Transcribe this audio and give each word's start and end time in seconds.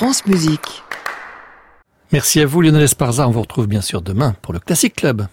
France 0.00 0.24
Musique. 0.24 0.82
Merci 2.10 2.40
à 2.40 2.46
vous 2.46 2.62
Lionel 2.62 2.84
Esparza, 2.84 3.28
on 3.28 3.32
vous 3.32 3.42
retrouve 3.42 3.66
bien 3.66 3.82
sûr 3.82 4.00
demain 4.00 4.34
pour 4.40 4.54
le 4.54 4.58
Classic 4.58 4.96
Club. 4.96 5.26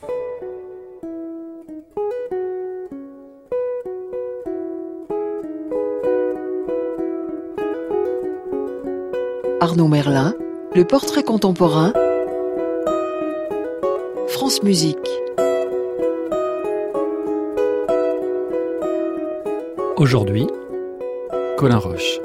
Arnaud 9.61 9.87
Merlin, 9.87 10.35
le 10.75 10.83
portrait 10.83 11.23
contemporain. 11.23 11.93
France 14.27 14.63
Musique. 14.63 14.97
Aujourd'hui, 19.95 20.45
Colin 21.55 21.77
Roche. 21.77 22.19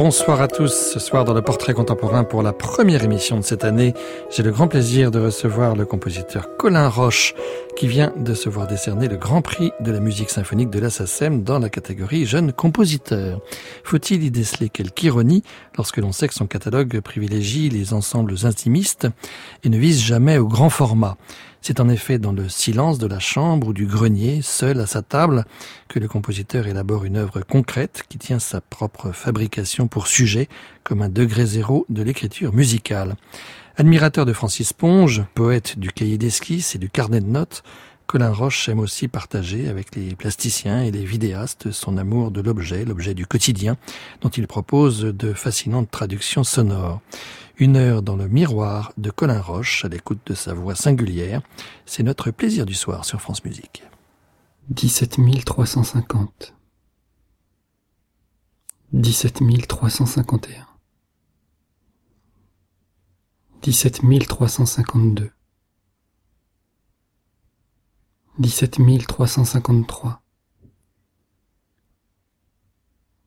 Bonsoir 0.00 0.40
à 0.40 0.46
tous. 0.46 0.92
Ce 0.92 1.00
soir 1.00 1.24
dans 1.24 1.34
le 1.34 1.42
portrait 1.42 1.74
contemporain 1.74 2.22
pour 2.22 2.44
la 2.44 2.52
première 2.52 3.02
émission 3.02 3.36
de 3.36 3.42
cette 3.42 3.64
année, 3.64 3.94
j'ai 4.30 4.44
le 4.44 4.52
grand 4.52 4.68
plaisir 4.68 5.10
de 5.10 5.18
recevoir 5.18 5.74
le 5.74 5.84
compositeur 5.86 6.56
Colin 6.56 6.88
Roche 6.88 7.34
qui 7.78 7.86
vient 7.86 8.12
de 8.16 8.34
se 8.34 8.48
voir 8.48 8.66
décerner 8.66 9.06
le 9.06 9.16
grand 9.16 9.40
prix 9.40 9.70
de 9.78 9.92
la 9.92 10.00
musique 10.00 10.30
symphonique 10.30 10.68
de 10.68 10.80
la 10.80 10.88
dans 11.44 11.60
la 11.60 11.68
catégorie 11.68 12.26
jeune 12.26 12.52
compositeur. 12.52 13.40
Faut-il 13.84 14.24
y 14.24 14.32
déceler 14.32 14.68
quelque 14.68 15.04
ironie 15.04 15.44
lorsque 15.76 15.98
l'on 15.98 16.10
sait 16.10 16.26
que 16.26 16.34
son 16.34 16.48
catalogue 16.48 16.98
privilégie 16.98 17.68
les 17.68 17.94
ensembles 17.94 18.34
intimistes 18.42 19.06
et 19.62 19.68
ne 19.68 19.78
vise 19.78 20.02
jamais 20.02 20.38
au 20.38 20.48
grand 20.48 20.70
format? 20.70 21.16
C'est 21.60 21.78
en 21.78 21.88
effet 21.88 22.18
dans 22.18 22.32
le 22.32 22.48
silence 22.48 22.98
de 22.98 23.06
la 23.06 23.20
chambre 23.20 23.68
ou 23.68 23.72
du 23.72 23.86
grenier, 23.86 24.40
seul 24.42 24.80
à 24.80 24.86
sa 24.86 25.02
table, 25.02 25.44
que 25.86 26.00
le 26.00 26.08
compositeur 26.08 26.66
élabore 26.66 27.04
une 27.04 27.16
œuvre 27.16 27.42
concrète 27.42 28.02
qui 28.08 28.18
tient 28.18 28.40
sa 28.40 28.60
propre 28.60 29.12
fabrication 29.12 29.86
pour 29.86 30.08
sujet, 30.08 30.48
comme 30.82 31.02
un 31.02 31.08
degré 31.08 31.46
zéro 31.46 31.86
de 31.88 32.02
l'écriture 32.02 32.52
musicale. 32.52 33.14
Admirateur 33.80 34.26
de 34.26 34.32
Francis 34.32 34.72
Ponge, 34.72 35.22
poète 35.36 35.78
du 35.78 35.92
cahier 35.92 36.18
d'esquisse 36.18 36.74
et 36.74 36.78
du 36.78 36.90
carnet 36.90 37.20
de 37.20 37.28
notes, 37.28 37.62
Colin 38.08 38.32
Roche 38.32 38.68
aime 38.68 38.80
aussi 38.80 39.06
partager 39.06 39.68
avec 39.68 39.94
les 39.94 40.16
plasticiens 40.16 40.82
et 40.82 40.90
les 40.90 41.04
vidéastes 41.04 41.70
son 41.70 41.96
amour 41.96 42.32
de 42.32 42.40
l'objet, 42.40 42.84
l'objet 42.84 43.14
du 43.14 43.24
quotidien, 43.24 43.76
dont 44.20 44.30
il 44.30 44.48
propose 44.48 45.02
de 45.02 45.32
fascinantes 45.32 45.92
traductions 45.92 46.42
sonores. 46.42 47.00
Une 47.58 47.76
heure 47.76 48.02
dans 48.02 48.16
le 48.16 48.26
miroir 48.26 48.92
de 48.98 49.10
Colin 49.10 49.40
Roche, 49.40 49.84
à 49.84 49.88
l'écoute 49.88 50.22
de 50.26 50.34
sa 50.34 50.54
voix 50.54 50.74
singulière. 50.74 51.40
C'est 51.86 52.02
notre 52.02 52.32
plaisir 52.32 52.66
du 52.66 52.74
soir 52.74 53.04
sur 53.04 53.20
France 53.20 53.44
Musique. 53.44 53.84
17 63.62 64.02
350. 64.28 65.32
17 68.38 69.06
351. 69.06 70.20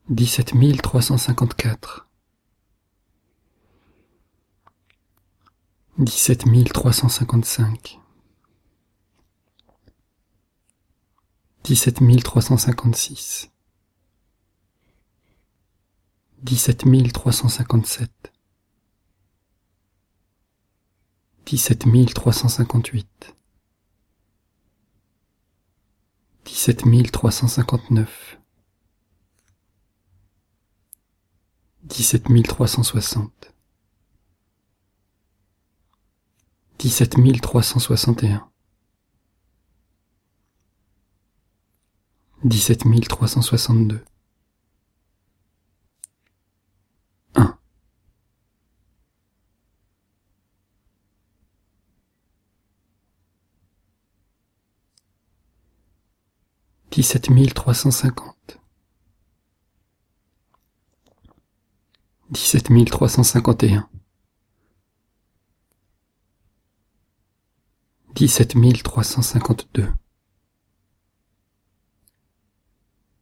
17 0.09 0.81
352. 0.81 0.81
17 0.81 0.81
353. 0.81 0.81
17 0.81 0.81
354. 0.81 2.07
dix-sept 5.97 6.45
mille 6.47 6.71
trois 6.71 6.93
cent 6.93 7.09
cinquante-cinq, 7.09 7.99
dix-sept 11.63 12.01
mille 12.01 12.23
trois 12.23 12.41
cent 12.41 12.57
cinquante-six, 12.57 13.51
dix-sept 16.41 16.85
mille 16.85 17.11
trois 17.11 17.31
cent 17.31 17.49
cinquante-sept, 17.49 18.30
dix-sept 21.45 21.85
mille 21.85 22.13
trois 22.13 22.33
cent 22.33 22.47
cinquante-huit, 22.47 23.35
dix-sept 26.45 26.85
mille 26.85 27.11
trois 27.11 27.31
cent 27.31 27.47
cinquante-neuf, 27.47 28.39
dix-sept 31.83 32.29
mille 32.29 32.47
trois 32.47 32.67
cent 32.67 32.83
soixante, 32.83 33.53
dix-sept 36.79 37.17
mille 37.17 37.41
trois 37.41 37.63
cent 37.63 37.79
soixante 37.79 38.23
et 38.23 38.31
un, 38.31 38.49
dix-sept 42.43 42.85
mille 42.85 43.07
trois 43.07 43.27
cent 43.27 43.41
soixante-deux, 43.41 44.03
un, 47.35 47.57
dix-sept 56.91 57.29
trois 57.55 57.73
cent 57.73 57.91
cinquante, 57.91 58.59
dix-sept 62.29 62.69
mille 62.69 62.89
trois 62.89 63.09
cent 63.09 63.23
cinquante 63.23 63.63
et 63.63 63.73
un, 63.75 63.89
dix-sept 68.13 68.55
mille 68.55 68.83
trois 68.83 69.03
cent 69.03 69.21
cinquante-deux. 69.21 69.91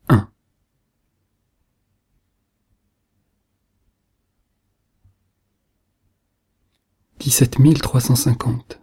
Un. 0.09 0.31
Dix-sept 7.19 7.59
mille 7.59 7.79
trois 7.81 8.01
cent 8.01 8.15
cinquante. 8.15 8.81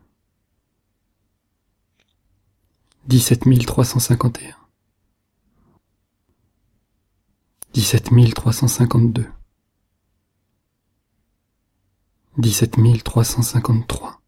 Dix-sept 3.06 3.46
mille 3.46 3.66
trois 3.66 3.84
cent 3.84 3.98
cinquante 3.98 4.40
et 4.42 4.50
un. 4.50 4.65
Dix-sept 7.76 8.10
mille 8.10 8.32
trois 8.32 8.54
cent 8.54 8.68
cinquante-deux. 8.68 9.30
Dix-sept 12.38 12.78
mille 12.78 13.02
trois 13.02 13.22
cent 13.22 13.42
cinquante-trois. 13.42 14.22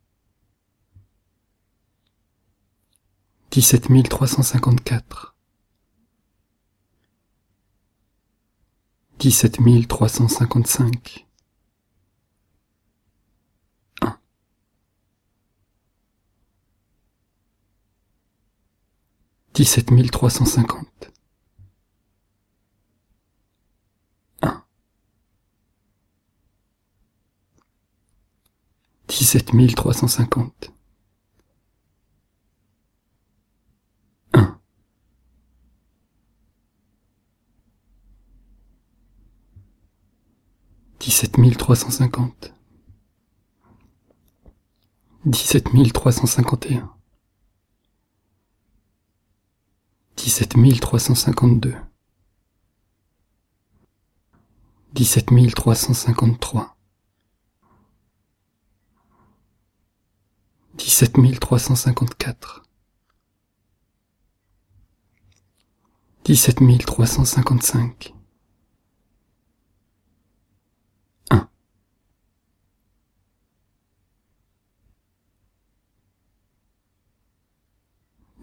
dix-sept 3.51 3.89
mille 3.89 4.07
trois 4.07 4.27
cent 4.27 4.43
cinquante-quatre, 4.43 5.35
dix-sept 9.19 9.61
mille 9.61 9.89
trois 9.89 10.11
cent 10.11 10.29
cinquante-cinq, 10.29 11.27
dix-sept 19.55 19.91
mille 19.91 20.11
trois 20.11 20.31
cent 20.31 20.45
cinquante, 20.45 21.11
un, 24.43 24.63
dix-sept 29.29 29.53
mille 29.53 29.75
trois 29.75 29.93
cent 29.93 30.09
cinquante. 30.09 30.73
dix-sept 40.99 41.37
mille 41.37 41.59
trois 41.59 41.77
cent 41.77 41.91
cinquante, 41.91 42.55
dix-sept 45.27 45.75
mille 45.75 45.93
trois 45.93 46.13
cent 46.13 46.25
cinquante 46.25 46.65
et 46.71 46.77
un, 46.77 46.91
dix-sept 50.17 50.57
mille 50.57 50.81
trois 50.81 51.01
cent 51.01 51.15
cinquante-deux, 51.15 51.77
dix-sept 54.95 55.31
mille 55.33 55.53
trois 55.53 55.75
cent 55.75 55.93
cinquante-trois, 55.93 56.78
dix-sept 60.79 61.13
trois 61.41 61.59
cent 61.59 61.75
cinquante-quatre, 61.75 62.63
dix-sept 66.25 66.61
mille 66.61 66.85
trois 66.85 67.07
cent 67.07 67.25
cinquante-cinq, 67.25 68.15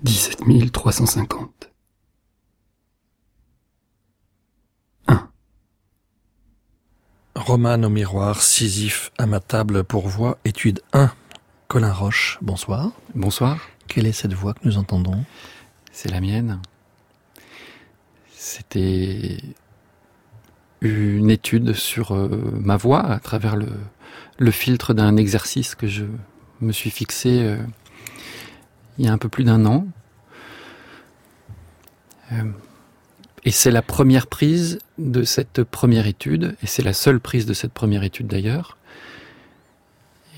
dix-sept 0.04 0.46
mille 0.46 0.72
trois 0.72 0.92
cent 0.92 1.06
cinquante. 1.06 1.72
Un. 5.08 5.30
Romane 7.36 7.86
au 7.86 7.90
miroir, 7.90 8.42
Sisyphe 8.42 9.12
à 9.18 9.26
ma 9.26 9.40
table 9.40 9.84
pour 9.84 10.08
voix, 10.10 10.38
étude 10.44 10.82
1. 10.94 11.12
Colin 11.68 11.92
Roche, 11.92 12.38
bonsoir. 12.44 12.92
Bonsoir. 13.16 13.60
Quelle 13.88 14.06
est 14.06 14.12
cette 14.12 14.34
voix 14.34 14.54
que 14.54 14.60
nous 14.66 14.78
entendons? 14.78 15.26
C'est 15.92 16.12
la 16.12 16.22
mienne. 16.22 16.60
C'était 18.32 19.38
une 20.82 21.32
étude 21.32 21.74
sur 21.74 22.14
euh, 22.14 22.30
ma 22.62 22.78
voix 22.78 23.04
à 23.04 23.20
travers 23.20 23.56
le, 23.56 23.70
le 24.38 24.52
filtre 24.52 24.94
d'un 24.94 25.18
exercice 25.18 25.74
que 25.74 25.88
je 25.88 26.06
me 26.62 26.72
suis 26.72 26.92
fixé 26.92 27.42
euh, 27.42 27.58
il 29.00 29.06
y 29.06 29.08
a 29.08 29.12
un 29.12 29.18
peu 29.18 29.30
plus 29.30 29.44
d'un 29.44 29.66
an. 29.66 29.88
Euh, 32.32 32.52
et 33.44 33.52
c'est 33.52 33.72
la 33.72 33.82
première 33.82 34.28
prise 34.28 34.80
de 35.00 35.24
cette 35.24 35.64
première 35.64 36.06
étude, 36.06 36.56
et 36.62 36.68
c'est 36.68 36.84
la 36.84 36.94
seule 36.94 37.20
prise 37.20 37.48
de 37.48 37.54
cette 37.54 37.74
première 37.74 38.04
étude 38.04 38.28
d'ailleurs. 38.28 38.78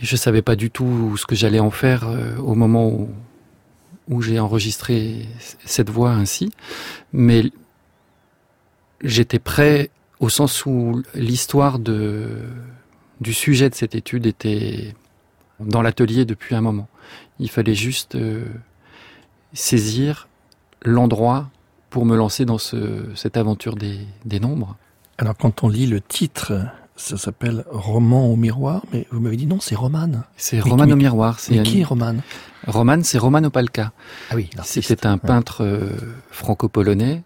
Je 0.02 0.14
ne 0.14 0.18
savais 0.18 0.42
pas 0.42 0.56
du 0.56 0.70
tout 0.70 1.18
ce 1.18 1.26
que 1.26 1.36
j'allais 1.36 1.60
en 1.60 1.72
faire 1.72 2.08
au 2.40 2.56
moment 2.56 2.92
où, 4.08 4.22
j'ai 4.22 4.40
enregistré 4.40 5.28
cette 5.66 5.90
voix 5.90 6.12
ainsi, 6.12 6.52
mais 7.14 7.52
j'étais 9.04 9.40
prêt 9.40 9.90
au 10.20 10.30
sens 10.30 10.66
où 10.66 11.02
l'histoire 11.14 11.80
du 11.80 13.34
sujet 13.34 13.70
de 13.70 13.76
cette 13.76 13.96
étude 13.96 14.26
était 14.26 14.94
dans 15.60 15.82
l'atelier 15.82 16.26
depuis 16.26 16.56
un 16.56 16.62
moment. 16.62 16.88
Il 17.40 17.50
fallait 17.50 17.76
juste 17.76 18.16
euh, 18.16 18.46
saisir 19.54 20.28
l'endroit 20.84 21.50
pour 21.90 22.06
me 22.06 22.16
lancer 22.16 22.46
dans 22.46 22.58
ce, 22.58 23.06
cette 23.16 23.38
aventure 23.38 23.76
des 23.76 24.40
nombres. 24.40 24.76
Alors 25.18 25.36
quand 25.36 25.64
on 25.64 25.70
lit 25.70 25.88
le 25.88 26.02
titre, 26.02 26.54
ça 26.98 27.16
s'appelle 27.16 27.64
Roman 27.70 28.28
au 28.28 28.36
miroir, 28.36 28.82
mais 28.92 29.08
vous 29.12 29.20
m'avez 29.20 29.38
dit 29.38 29.46
non, 29.46 29.60
c'est 29.60 29.76
Romane. 29.76 30.24
C'est 30.36 30.60
Roman 30.60 30.90
au 30.90 30.96
miroir. 30.96 31.40
Mais 31.50 31.64
qui 31.64 31.82
est 31.82 31.84
Romane 31.84 32.22
Romane, 32.66 33.04
c'est 33.04 33.20
Roman 33.20 33.44
Opalka. 33.44 33.94
Ah 34.30 34.36
oui, 34.36 34.50
C'était 34.64 35.06
un 35.06 35.18
peintre 35.18 35.64
euh, 35.64 35.90
franco-polonais 36.32 37.24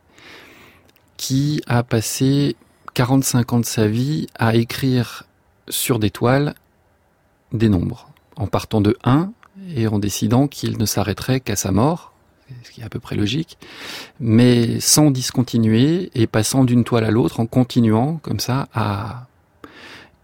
qui 1.17 1.61
a 1.67 1.83
passé 1.83 2.55
45 2.93 3.53
ans 3.53 3.59
de 3.59 3.65
sa 3.65 3.87
vie 3.87 4.27
à 4.37 4.55
écrire 4.55 5.23
sur 5.69 5.99
des 5.99 6.11
toiles 6.11 6.53
des 7.53 7.69
nombres, 7.69 8.09
en 8.35 8.47
partant 8.47 8.81
de 8.81 8.97
1 9.03 9.31
et 9.75 9.87
en 9.87 9.99
décidant 9.99 10.47
qu'il 10.47 10.77
ne 10.77 10.85
s'arrêterait 10.85 11.39
qu'à 11.39 11.55
sa 11.55 11.71
mort, 11.71 12.13
ce 12.63 12.71
qui 12.71 12.81
est 12.81 12.83
à 12.83 12.89
peu 12.89 12.99
près 12.99 13.15
logique, 13.15 13.57
mais 14.19 14.79
sans 14.79 15.11
discontinuer 15.11 16.11
et 16.13 16.27
passant 16.27 16.65
d'une 16.65 16.83
toile 16.83 17.05
à 17.05 17.11
l'autre 17.11 17.39
en 17.39 17.45
continuant 17.45 18.19
comme 18.21 18.39
ça 18.39 18.67
à 18.73 19.27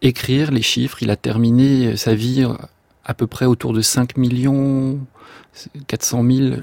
écrire 0.01 0.51
les 0.51 0.61
chiffres. 0.61 1.01
Il 1.01 1.09
a 1.09 1.15
terminé 1.15 1.97
sa 1.97 2.15
vie 2.15 2.47
à 3.05 3.13
peu 3.13 3.27
près 3.27 3.45
autour 3.45 3.73
de 3.73 3.81
5 3.81 4.17
millions 4.17 4.99
400 5.87 6.23
000 6.23 6.39
euh, 6.39 6.61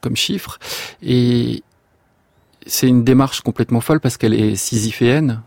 comme 0.00 0.14
chiffre 0.14 0.58
et 1.02 1.64
c'est 2.66 2.86
une 2.86 3.02
démarche 3.02 3.40
complètement 3.40 3.80
folle 3.80 3.98
parce 3.98 4.16
qu'elle 4.16 4.34
est 4.34 4.54
sisyphéenne 4.54 5.42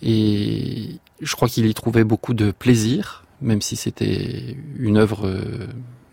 et 0.00 0.98
je 1.20 1.36
crois 1.36 1.48
qu'il 1.48 1.66
y 1.66 1.74
trouvait 1.74 2.02
beaucoup 2.02 2.34
de 2.34 2.50
plaisir, 2.50 3.24
même 3.40 3.60
si 3.60 3.76
c'était 3.76 4.56
une 4.78 4.96
œuvre 4.96 5.30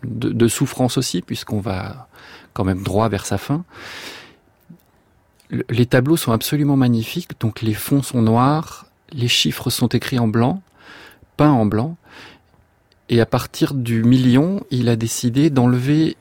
de 0.04 0.48
souffrance 0.48 0.98
aussi, 0.98 1.22
puisqu'on 1.22 1.60
va 1.60 2.08
quand 2.52 2.64
même 2.64 2.82
droit 2.82 3.08
vers 3.08 3.26
sa 3.26 3.38
fin. 3.38 3.64
Les 5.68 5.86
tableaux 5.86 6.16
sont 6.16 6.32
absolument 6.32 6.76
magnifiques, 6.76 7.40
donc 7.40 7.62
les 7.62 7.74
fonds 7.74 8.02
sont 8.02 8.22
noirs, 8.22 8.86
les 9.12 9.28
chiffres 9.28 9.70
sont 9.70 9.88
écrits 9.88 10.18
en 10.18 10.28
blanc, 10.28 10.62
peints 11.36 11.50
en 11.50 11.66
blanc, 11.66 11.96
et 13.08 13.20
à 13.20 13.26
partir 13.26 13.74
du 13.74 14.04
million, 14.04 14.62
il 14.70 14.88
a 14.88 14.96
décidé 14.96 15.50
d'enlever 15.50 16.16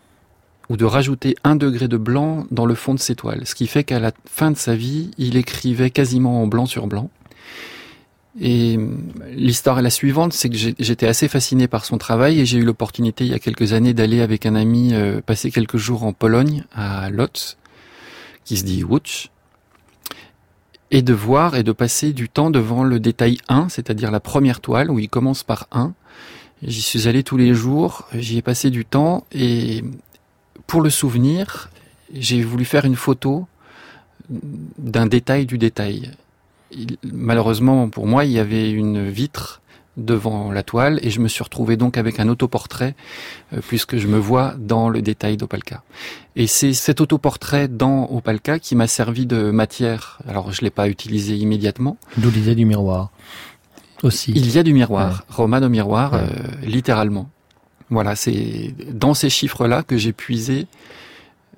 ou 0.69 0.77
de 0.77 0.85
rajouter 0.85 1.35
un 1.43 1.55
degré 1.55 1.87
de 1.87 1.97
blanc 1.97 2.45
dans 2.51 2.65
le 2.65 2.75
fond 2.75 2.93
de 2.93 2.99
ses 2.99 3.15
toiles. 3.15 3.45
Ce 3.45 3.55
qui 3.55 3.67
fait 3.67 3.83
qu'à 3.83 3.99
la 3.99 4.11
fin 4.25 4.51
de 4.51 4.57
sa 4.57 4.75
vie, 4.75 5.11
il 5.17 5.37
écrivait 5.37 5.89
quasiment 5.89 6.41
en 6.41 6.47
blanc 6.47 6.65
sur 6.65 6.87
blanc. 6.87 7.09
Et 8.39 8.79
l'histoire 9.31 9.79
est 9.79 9.83
la 9.83 9.89
suivante, 9.89 10.33
c'est 10.33 10.49
que 10.49 10.55
j'étais 10.55 11.07
assez 11.07 11.27
fasciné 11.27 11.67
par 11.67 11.83
son 11.83 11.97
travail 11.97 12.39
et 12.39 12.45
j'ai 12.45 12.59
eu 12.59 12.63
l'opportunité 12.63 13.25
il 13.25 13.31
y 13.31 13.33
a 13.33 13.39
quelques 13.39 13.73
années 13.73 13.93
d'aller 13.93 14.21
avec 14.21 14.45
un 14.45 14.55
ami 14.55 14.93
euh, 14.93 15.19
passer 15.19 15.51
quelques 15.51 15.77
jours 15.77 16.03
en 16.03 16.13
Pologne, 16.13 16.63
à 16.73 17.09
Lotz, 17.09 17.57
qui 18.45 18.57
se 18.57 18.63
dit 18.63 18.83
Łódź, 18.83 19.29
et 20.91 21.01
de 21.01 21.13
voir 21.13 21.55
et 21.55 21.63
de 21.63 21.71
passer 21.71 22.13
du 22.13 22.29
temps 22.29 22.49
devant 22.49 22.83
le 22.83 22.99
détail 22.99 23.37
1, 23.47 23.69
c'est-à-dire 23.69 24.11
la 24.11 24.19
première 24.19 24.59
toile 24.59 24.89
où 24.89 24.99
il 24.99 25.09
commence 25.09 25.43
par 25.43 25.67
1. 25.71 25.93
J'y 26.63 26.81
suis 26.81 27.07
allé 27.07 27.23
tous 27.23 27.37
les 27.37 27.53
jours, 27.53 28.07
j'y 28.13 28.37
ai 28.37 28.41
passé 28.41 28.69
du 28.69 28.85
temps 28.85 29.25
et 29.31 29.83
pour 30.67 30.81
le 30.81 30.89
souvenir, 30.89 31.69
j'ai 32.13 32.41
voulu 32.41 32.65
faire 32.65 32.85
une 32.85 32.95
photo 32.95 33.47
d'un 34.29 35.07
détail 35.07 35.45
du 35.45 35.57
détail. 35.57 36.11
malheureusement 37.03 37.89
pour 37.89 38.07
moi, 38.07 38.25
il 38.25 38.31
y 38.31 38.39
avait 38.39 38.71
une 38.71 39.09
vitre 39.09 39.61
devant 39.99 40.51
la 40.51 40.63
toile 40.63 40.99
et 41.03 41.09
je 41.09 41.19
me 41.19 41.27
suis 41.27 41.43
retrouvé 41.43 41.77
donc 41.77 41.97
avec 41.97 42.19
un 42.19 42.27
autoportrait 42.27 42.95
euh, 43.53 43.59
puisque 43.67 43.97
je 43.97 44.07
me 44.07 44.17
vois 44.17 44.55
dans 44.57 44.89
le 44.89 45.01
détail 45.01 45.37
d'Opalka. 45.37 45.83
Et 46.35 46.47
c'est 46.47 46.73
cet 46.73 47.01
autoportrait 47.01 47.67
dans 47.67 48.09
Opalka 48.11 48.59
qui 48.59 48.75
m'a 48.75 48.87
servi 48.87 49.25
de 49.25 49.51
matière. 49.51 50.19
Alors 50.27 50.51
je 50.51 50.61
l'ai 50.61 50.69
pas 50.69 50.87
utilisé 50.87 51.35
immédiatement. 51.35 51.97
D'où 52.17 52.31
l'idée 52.31 52.55
du 52.55 52.65
miroir 52.65 53.11
aussi. 54.03 54.31
Il 54.35 54.49
y 54.51 54.57
a 54.57 54.63
du 54.63 54.73
miroir, 54.73 55.25
Roman 55.29 55.61
au 55.61 55.69
miroir, 55.69 56.13
euh, 56.13 56.27
littéralement. 56.63 57.29
Voilà, 57.89 58.15
c'est 58.15 58.73
dans 58.91 59.13
ces 59.13 59.29
chiffres-là 59.29 59.83
que 59.83 59.97
j'ai 59.97 60.13
puisé 60.13 60.67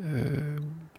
euh, 0.04 0.58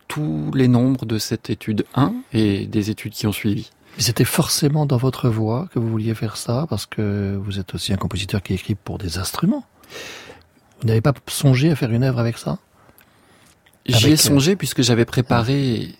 tous 0.09 0.50
les 0.55 0.69
nombres 0.69 1.06
de 1.06 1.19
cette 1.19 1.49
étude 1.50 1.85
1 1.94 2.12
et 2.33 2.67
des 2.67 2.91
études 2.91 3.12
qui 3.12 3.27
ont 3.27 3.33
suivi. 3.33 3.71
C'était 3.99 4.25
forcément 4.25 4.87
dans 4.87 4.97
votre 4.97 5.29
voix 5.29 5.69
que 5.73 5.79
vous 5.79 5.89
vouliez 5.89 6.15
faire 6.15 6.37
ça, 6.37 6.67
parce 6.69 6.87
que 6.87 7.39
vous 7.43 7.59
êtes 7.59 7.75
aussi 7.75 7.93
un 7.93 7.97
compositeur 7.97 8.43
qui 8.43 8.55
écrit 8.55 8.75
pour 8.75 8.99
des 8.99 9.19
instruments. 9.19 9.65
Vous 10.81 10.89
n'avez 10.89 11.00
pas 11.00 11.12
songé 11.29 11.71
à 11.71 11.77
faire 11.77 11.91
une 11.93 12.03
œuvre 12.03 12.19
avec 12.19 12.39
ça? 12.39 12.59
J'y 13.87 14.11
ai 14.11 14.12
euh, 14.12 14.17
songé 14.17 14.56
puisque 14.56 14.83
j'avais 14.83 15.05
préparé 15.05 15.94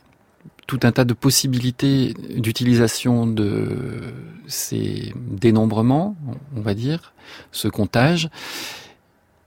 tout 0.67 0.81
un 0.85 0.93
tas 0.93 1.05
de 1.05 1.13
possibilités 1.13 2.15
d'utilisation 2.37 3.27
de 3.27 4.01
ces 4.47 5.13
dénombrements, 5.17 6.17
on 6.57 6.61
va 6.61 6.75
dire, 6.75 7.13
ce 7.51 7.69
comptage. 7.69 8.31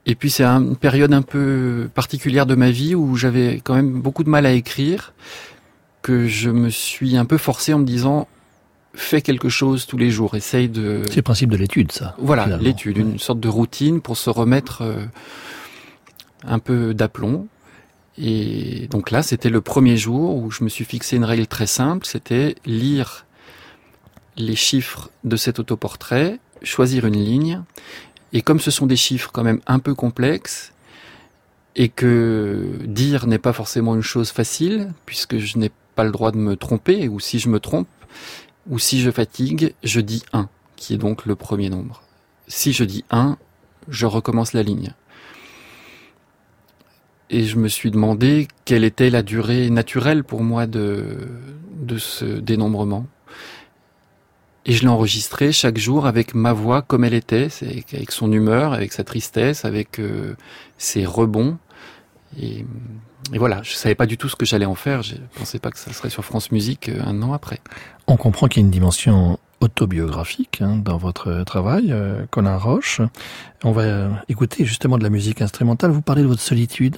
Et 0.06 0.16
puis 0.16 0.30
c'est 0.30 0.46
une 0.46 0.76
période 0.76 1.14
un 1.14 1.24
peu 1.24 1.90
particulière 1.94 2.46
de 2.46 2.56
ma 2.56 2.70
vie 2.70 2.94
où 2.94 3.16
j'avais 3.16 3.60
quand 3.64 3.74
même 3.74 4.02
beaucoup 4.02 4.24
de 4.24 4.30
mal 4.30 4.46
à 4.46 4.52
écrire, 4.52 5.14
que 6.02 6.28
je 6.28 6.52
me 6.52 6.70
suis 6.70 7.18
un 7.18 7.26
peu 7.26 7.38
forcé 7.38 7.74
en 7.74 7.80
me 7.80 7.86
disant 7.86 8.28
fais 8.96 9.22
quelque 9.22 9.50
chose 9.50 9.86
tous 9.86 9.98
les 9.98 10.10
jours, 10.12 10.36
essaye 10.36 10.70
de... 10.70 11.04
C'est 11.08 11.18
le 11.18 11.22
principe 11.22 11.50
de 11.50 11.58
l'étude, 11.58 11.92
ça. 11.92 12.16
Voilà, 12.18 12.58
l'étude, 12.58 12.98
une 12.98 13.20
sorte 13.20 13.40
de 13.40 13.50
routine 13.50 14.02
pour 14.02 14.18
se 14.18 14.30
remettre 14.30 14.82
euh, 14.82 15.06
un 16.44 16.60
peu 16.60 16.94
d'aplomb. 16.94 17.48
Et 18.18 18.88
donc 18.90 19.12
là, 19.12 19.24
c'était 19.24 19.50
le 19.50 19.62
premier 19.62 19.98
jour 19.98 20.38
où 20.38 20.52
je 20.52 20.64
me 20.64 20.70
suis 20.70 20.86
fixé 20.86 21.18
une 21.18 21.26
règle 21.26 21.48
très 21.48 21.68
simple, 21.68 22.06
c'était 22.06 22.56
lire 22.66 23.26
les 24.38 24.56
chiffres 24.56 25.10
de 25.24 25.36
cet 25.36 25.60
autoportrait, 25.60 26.40
choisir 26.62 27.06
une 27.06 27.18
ligne 27.18 27.62
et 28.36 28.42
comme 28.42 28.60
ce 28.60 28.70
sont 28.70 28.86
des 28.86 28.98
chiffres 28.98 29.30
quand 29.32 29.44
même 29.44 29.62
un 29.66 29.80
peu 29.80 29.96
complexes, 29.96 30.74
et 31.78 31.88
que 31.88 32.80
dire 32.86 33.28
n'est 33.28 33.40
pas 33.40 33.54
forcément 33.54 33.96
une 33.96 34.02
chose 34.02 34.30
facile, 34.32 34.94
puisque 35.06 35.38
je 35.38 35.58
n'ai 35.58 35.72
pas 35.96 36.04
le 36.04 36.12
droit 36.12 36.32
de 36.32 36.38
me 36.38 36.58
tromper, 36.58 37.08
ou 37.08 37.22
si 37.22 37.40
je 37.40 37.48
me 37.48 37.62
trompe, 37.62 37.88
ou 38.70 38.80
si 38.80 39.02
je 39.02 39.12
fatigue, 39.12 39.74
je 39.84 40.02
dis 40.02 40.24
1, 40.34 40.50
qui 40.76 40.94
est 40.94 40.98
donc 40.98 41.26
le 41.26 41.36
premier 41.36 41.70
nombre. 41.70 42.04
Si 42.48 42.74
je 42.74 42.84
dis 42.84 43.04
1, 43.12 43.38
je 43.90 44.06
recommence 44.06 44.54
la 44.54 44.64
ligne. 44.64 44.94
Et 47.30 47.44
je 47.44 47.58
me 47.58 47.68
suis 47.68 47.92
demandé 47.92 48.48
quelle 48.66 48.84
était 48.84 49.10
la 49.10 49.24
durée 49.24 49.70
naturelle 49.70 50.24
pour 50.24 50.44
moi 50.44 50.68
de, 50.68 51.18
ce 51.98 52.26
dénombrement. 52.26 53.08
Et 54.68 54.74
je 54.74 54.82
l'ai 54.82 54.88
enregistré 54.88 55.52
chaque 55.52 55.78
jour 55.78 56.08
avec 56.08 56.34
ma 56.34 56.54
voix 56.54 56.82
comme 56.82 57.04
elle 57.04 57.14
était, 57.14 57.50
avec 57.62 58.12
son 58.12 58.32
humeur, 58.32 58.74
avec 58.74 58.94
sa 58.94 59.04
tristesse, 59.04 59.64
avec 59.64 60.00
euh, 60.00 60.36
ses 60.78 61.06
rebonds. 61.06 61.58
Et, 62.40 62.66
voilà, 63.34 63.62
je 63.64 63.74
savais 63.74 63.96
pas 63.96 64.06
du 64.06 64.18
tout 64.18 64.30
ce 64.30 64.36
que 64.36 64.46
j'allais 64.46 64.66
en 64.66 64.76
faire. 64.76 65.02
Je 65.02 65.16
pensais 65.38 65.60
pas 65.60 65.72
que 65.72 65.80
ça 65.80 65.92
serait 65.94 66.10
sur 66.10 66.24
France 66.24 66.52
Musique 66.52 66.90
euh, 66.90 67.02
un 67.04 67.22
an 67.24 67.34
après. 67.34 67.60
On 68.08 68.18
comprend 68.18 68.48
qu'il 68.48 68.62
y 68.62 68.64
a 68.64 68.66
une 68.66 68.72
dimension 68.72 69.40
autobiographique 69.62 70.62
hein, 70.62 70.78
dans 70.78 70.98
votre 70.98 71.44
travail, 71.44 71.92
euh, 71.92 72.26
Colin 72.30 72.58
Roche. 72.58 73.02
On 73.64 73.72
va 73.72 73.82
euh, 73.82 74.10
écouter 74.30 74.66
justement 74.66 74.98
de 74.98 75.04
la 75.04 75.10
musique 75.10 75.42
instrumentale. 75.42 75.92
Vous 75.92 76.02
parlez 76.02 76.22
de 76.22 76.28
votre 76.28 76.42
solitude. 76.42 76.98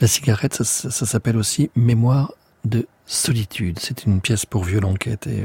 La 0.00 0.08
cigarette, 0.08 0.62
ça, 0.62 0.90
s'appelle 0.90 1.36
aussi 1.36 1.70
Mémoire 1.76 2.32
de 2.64 2.86
solitude. 3.06 3.78
C'est 3.78 4.04
une 4.04 4.20
pièce 4.20 4.46
pour 4.46 4.64
violon 4.64 4.94
qui 4.94 5.10
a 5.10 5.12
été 5.12 5.44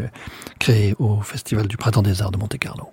créée 0.59 0.95
au 0.97 1.21
Festival 1.21 1.67
du 1.67 1.77
Printemps 1.77 2.01
des 2.01 2.21
Arts 2.21 2.31
de 2.31 2.37
Monte-Carlo. 2.37 2.89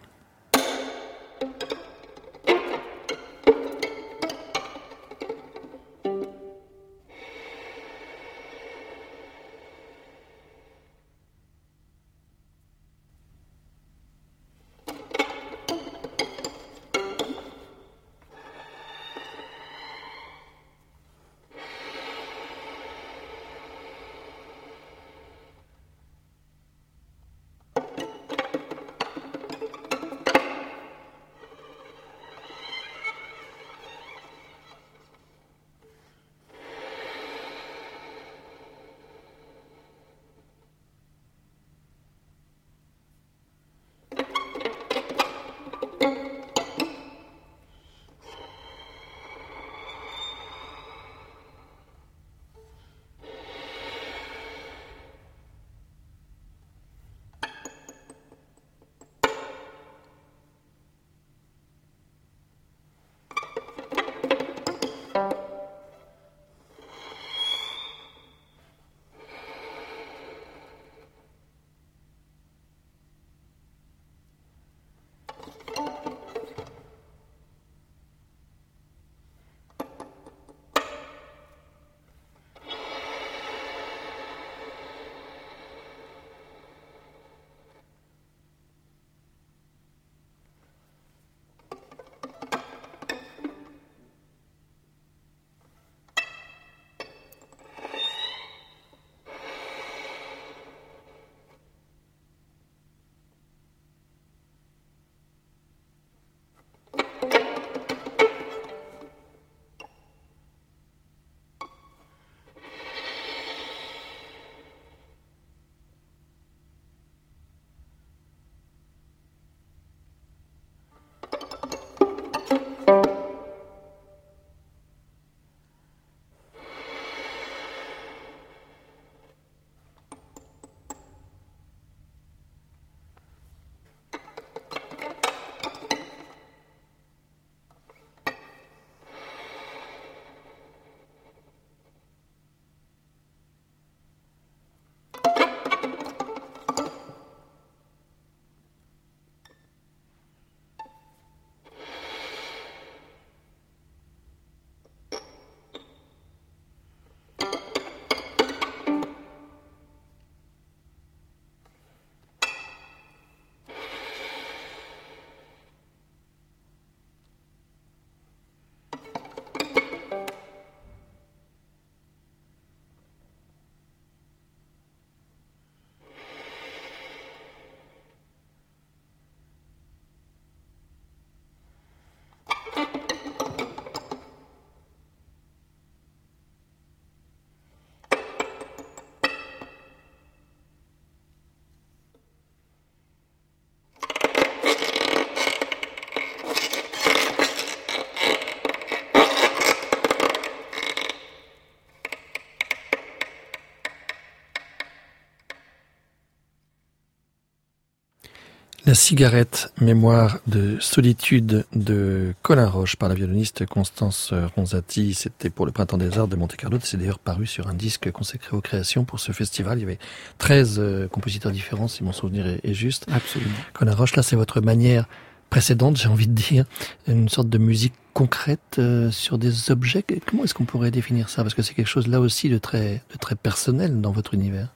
La 208.92 208.96
cigarette, 208.96 209.72
mémoire 209.80 210.40
de 210.46 210.76
solitude 210.78 211.64
de 211.75 212.34
Colin 212.42 212.68
Roche 212.68 212.96
par 212.96 213.08
la 213.08 213.14
violoniste 213.14 213.64
Constance 213.64 214.34
Ronzati. 214.54 215.14
C'était 215.14 215.49
pour 215.49 215.64
le 215.64 215.72
Printemps 215.72 215.96
des 215.96 216.18
Arts 216.18 216.28
de 216.28 216.37
Monte-Carlo. 216.37 216.76
C'est 216.82 216.99
d'ailleurs 216.99 217.18
paru 217.18 217.46
sur 217.46 217.68
un 217.68 217.72
disque 217.72 218.12
consacré 218.12 218.54
aux 218.54 218.61
créations 218.61 219.04
pour 219.04 219.18
ce 219.18 219.32
festival. 219.32 219.78
Il 219.78 219.80
y 219.80 219.84
avait 219.84 219.99
13 220.37 220.76
euh, 220.78 221.08
compositeurs 221.08 221.52
différents, 221.52 221.88
si 221.88 222.04
mon 222.04 222.12
souvenir 222.12 222.46
est, 222.46 222.75
juste. 222.75 223.06
Absolument. 223.11 223.54
Colin 223.72 223.94
Roche, 223.94 224.14
là, 224.14 224.22
c'est 224.22 224.37
votre 224.37 224.61
manière 224.61 225.08
précédente, 225.49 225.96
j'ai 225.96 226.08
envie 226.08 226.28
de 226.28 226.34
dire, 226.34 226.66
une 227.06 227.30
sorte 227.30 227.49
de 227.49 227.56
musique 227.56 227.94
concrète 228.12 228.76
euh, 228.78 229.11
sur 229.11 229.38
des 229.38 229.70
objets. 229.70 230.04
Comment 230.26 230.44
est-ce 230.44 230.52
qu'on 230.52 230.66
pourrait 230.66 230.90
définir 230.90 231.30
ça? 231.30 231.40
Parce 231.40 231.54
que 231.54 231.62
c'est 231.62 231.72
quelque 231.72 231.88
chose 231.88 232.08
là 232.08 232.20
aussi 232.20 232.50
de 232.50 232.58
très, 232.58 233.02
de 233.11 233.18
très 233.18 233.37
personnel 233.37 234.02
dans 234.02 234.12
votre 234.12 234.34
univers. 234.34 234.68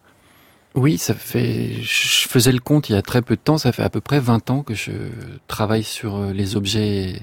Oui, 0.77 0.99
ça 0.99 1.15
fait. 1.15 1.73
Je 1.81 2.29
faisais 2.29 2.53
le 2.53 2.61
compte 2.61 2.91
il 2.91 2.93
y 2.93 2.97
a 2.97 3.03
très 3.03 3.23
peu 3.23 3.35
de 3.35 3.41
temps. 3.41 3.57
Ça 3.57 3.73
fait 3.73 3.83
à 3.83 3.89
peu 3.89 4.03
près 4.03 4.21
20 4.21 4.51
ans 4.51 4.63
que 4.63 4.75
je 4.75 4.93
travaille 5.49 5.83
sur 5.83 6.17
euh, 6.17 6.33
les 6.33 6.55
objets 6.55 7.21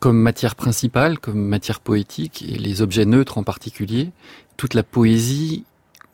comme 0.00 0.18
matière 0.18 0.54
principale, 0.54 1.18
comme 1.18 1.38
matière 1.38 1.80
poétique, 1.80 2.42
et 2.42 2.56
les 2.56 2.80
objets 2.80 3.04
neutres 3.04 3.36
en 3.36 3.42
particulier. 3.42 4.12
Toute 4.56 4.72
la 4.72 4.82
poésie 4.82 5.64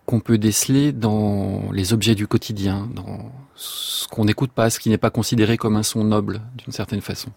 qu'on 0.07 0.19
peut 0.19 0.39
déceler 0.39 0.91
dans 0.91 1.71
les 1.73 1.93
objets 1.93 2.17
du 2.17 2.27
quotidien, 2.27 2.89
dans 2.93 3.33
ce 3.55 4.09
qu'on 4.09 4.25
n'écoute 4.25 4.51
pas, 4.51 4.71
ce 4.71 4.81
qui 4.81 4.89
n'est 4.89 4.99
pas 4.99 5.11
considéré 5.11 5.57
comme 5.57 5.77
un 5.77 5.85
son 5.85 6.03
noble, 6.03 6.41
d'une 6.59 6.73
certaine 6.73 7.01
façon. 7.01 7.31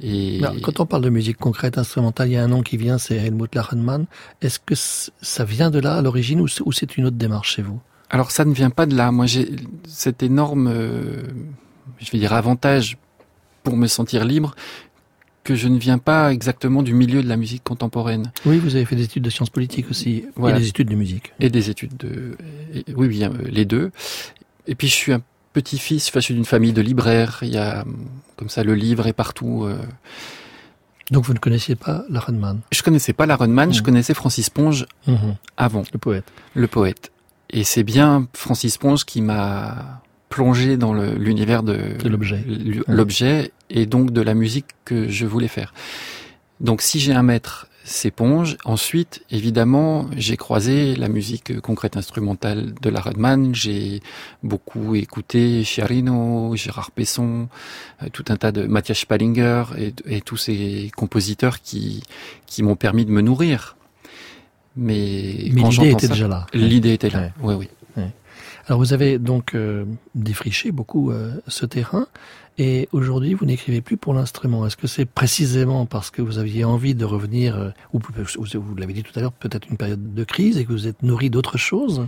Et... 0.00 0.40
quand 0.62 0.80
on 0.80 0.86
parle 0.86 1.02
de 1.02 1.10
musique 1.10 1.36
concrète 1.36 1.76
instrumentale, 1.76 2.28
il 2.28 2.32
y 2.32 2.36
a 2.36 2.44
un 2.44 2.48
nom 2.48 2.62
qui 2.62 2.76
vient, 2.76 2.98
c'est 2.98 3.16
Helmut 3.16 3.54
Lachenmann. 3.54 4.06
Est-ce 4.40 4.58
que 4.58 4.74
ça 4.74 5.44
vient 5.44 5.70
de 5.70 5.78
là 5.78 5.96
à 5.96 6.02
l'origine 6.02 6.40
ou 6.40 6.48
c'est 6.48 6.96
une 6.96 7.06
autre 7.06 7.16
démarche 7.16 7.56
chez 7.56 7.62
vous? 7.62 7.80
Alors 8.08 8.30
ça 8.30 8.44
ne 8.44 8.52
vient 8.52 8.70
pas 8.70 8.86
de 8.86 8.94
là. 8.94 9.10
Moi 9.10 9.26
j'ai 9.26 9.56
cet 9.86 10.22
énorme, 10.22 10.68
euh, 10.68 11.22
je 11.98 12.10
vais 12.10 12.18
dire 12.18 12.32
avantage 12.32 12.96
pour 13.62 13.76
me 13.76 13.86
sentir 13.86 14.24
libre 14.24 14.54
que 15.44 15.54
je 15.54 15.66
ne 15.66 15.78
viens 15.78 15.98
pas 15.98 16.32
exactement 16.32 16.82
du 16.82 16.94
milieu 16.94 17.22
de 17.22 17.28
la 17.28 17.36
musique 17.36 17.64
contemporaine. 17.64 18.30
Oui, 18.46 18.58
vous 18.58 18.76
avez 18.76 18.84
fait 18.84 18.96
des 18.96 19.04
études 19.04 19.24
de 19.24 19.30
sciences 19.30 19.50
politiques 19.50 19.90
aussi, 19.90 20.24
et 20.38 20.52
des 20.52 20.68
études 20.68 20.88
de 20.88 20.94
musique. 20.94 21.32
Et 21.40 21.50
des 21.50 21.68
études 21.68 21.96
de... 21.96 22.36
Oui, 22.96 23.08
oui, 23.08 23.24
les 23.50 23.64
deux. 23.64 23.90
Et 24.68 24.76
puis 24.76 24.86
je 24.86 24.94
suis 24.94 25.12
un 25.12 25.20
petit-fils, 25.52 26.10
je 26.14 26.20
suis 26.20 26.34
d'une 26.34 26.44
famille 26.44 26.72
de 26.72 26.82
libraires. 26.82 27.38
Il 27.42 27.50
y 27.50 27.58
a 27.58 27.84
comme 28.36 28.48
ça 28.48 28.64
le 28.64 28.74
livre 28.74 29.06
est 29.06 29.12
partout. 29.12 29.64
Euh. 29.64 29.78
Donc 31.10 31.24
vous 31.24 31.34
ne 31.34 31.38
connaissiez 31.38 31.74
pas 31.74 32.04
la 32.08 32.20
Runman 32.20 32.60
Je 32.72 32.82
connaissais 32.82 33.12
pas 33.12 33.26
la 33.26 33.36
Runman, 33.36 33.72
je 33.72 33.80
mmh. 33.80 33.84
connaissais 33.84 34.14
Francis 34.14 34.50
Ponge 34.50 34.86
mmh. 35.06 35.14
avant. 35.56 35.82
Le 35.92 35.98
poète. 35.98 36.24
Le 36.54 36.66
poète. 36.66 37.12
Et 37.50 37.64
c'est 37.64 37.82
bien 37.82 38.28
Francis 38.32 38.78
Ponge 38.78 39.04
qui 39.04 39.20
m'a 39.20 40.02
plongé 40.30 40.78
dans 40.78 40.94
l'univers 40.94 41.62
de, 41.62 41.98
de 42.02 42.08
l'objet. 42.08 42.42
L'objet 42.88 43.52
et 43.68 43.84
donc 43.84 44.12
de 44.12 44.22
la 44.22 44.32
musique 44.32 44.66
que 44.86 45.08
je 45.08 45.26
voulais 45.26 45.48
faire. 45.48 45.74
Donc 46.60 46.80
si 46.80 47.00
j'ai 47.00 47.12
un 47.12 47.22
maître 47.22 47.66
s'éponge. 47.84 48.56
Ensuite, 48.64 49.24
évidemment, 49.30 50.06
j'ai 50.16 50.36
croisé 50.36 50.94
la 50.96 51.08
musique 51.08 51.60
concrète 51.60 51.96
instrumentale 51.96 52.74
de 52.80 52.90
la 52.90 53.00
Redman. 53.00 53.54
J'ai 53.54 54.00
beaucoup 54.42 54.94
écouté 54.94 55.64
Chiarino, 55.64 56.54
Gérard 56.56 56.90
Pesson, 56.90 57.48
euh, 58.02 58.08
tout 58.12 58.24
un 58.28 58.36
tas 58.36 58.52
de 58.52 58.66
Matthias 58.66 58.98
Spallinger 58.98 59.64
et, 60.06 60.20
tous 60.20 60.36
ces 60.36 60.90
compositeurs 60.96 61.60
qui, 61.60 62.02
qui 62.46 62.62
m'ont 62.62 62.76
permis 62.76 63.04
de 63.04 63.10
me 63.10 63.20
nourrir. 63.20 63.76
Mais, 64.76 65.50
Mais 65.52 65.62
l'idée 65.62 65.90
était 65.90 66.08
déjà 66.08 66.28
là. 66.28 66.46
L'idée 66.54 66.92
était 66.92 67.10
là. 67.10 67.30
Oui, 67.40 67.54
oui. 67.54 67.68
Alors 68.66 68.78
vous 68.78 68.92
avez 68.92 69.18
donc 69.18 69.54
euh, 69.54 69.84
défriché 70.14 70.70
beaucoup 70.70 71.10
euh, 71.10 71.40
ce 71.48 71.66
terrain. 71.66 72.06
Et 72.58 72.88
aujourd'hui, 72.92 73.34
vous 73.34 73.46
n'écrivez 73.46 73.80
plus 73.80 73.96
pour 73.96 74.12
l'instrument. 74.12 74.66
Est-ce 74.66 74.76
que 74.76 74.86
c'est 74.86 75.06
précisément 75.06 75.86
parce 75.86 76.10
que 76.10 76.20
vous 76.20 76.38
aviez 76.38 76.64
envie 76.64 76.94
de 76.94 77.04
revenir, 77.04 77.56
euh, 77.56 77.70
ou 77.92 77.98
vous 77.98 78.74
l'avez 78.76 78.92
dit 78.92 79.02
tout 79.02 79.12
à 79.18 79.22
l'heure, 79.22 79.32
peut-être 79.32 79.68
une 79.68 79.76
période 79.76 80.14
de 80.14 80.24
crise 80.24 80.58
et 80.58 80.64
que 80.64 80.72
vous 80.72 80.86
êtes 80.86 81.02
nourri 81.02 81.30
d'autres 81.30 81.56
choses? 81.56 82.06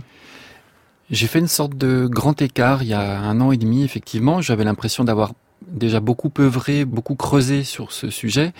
J'ai 1.09 1.27
fait 1.27 1.39
une 1.39 1.47
sorte 1.47 1.75
de 1.77 2.07
grand 2.07 2.41
écart 2.41 2.83
il 2.83 2.89
y 2.89 2.93
a 2.93 3.19
un 3.19 3.41
an 3.41 3.51
et 3.51 3.57
demi, 3.57 3.83
effectivement. 3.83 4.41
J'avais 4.41 4.63
l'impression 4.63 5.03
d'avoir 5.03 5.33
déjà 5.67 5.99
beaucoup 5.99 6.31
œuvré, 6.39 6.85
beaucoup 6.85 7.15
creusé 7.15 7.63
sur 7.63 7.91
ce 7.91 8.09
sujet 8.09 8.53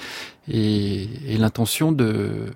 et, 0.47 1.07
et 1.27 1.37
l'intention 1.37 1.91
de 1.91 2.47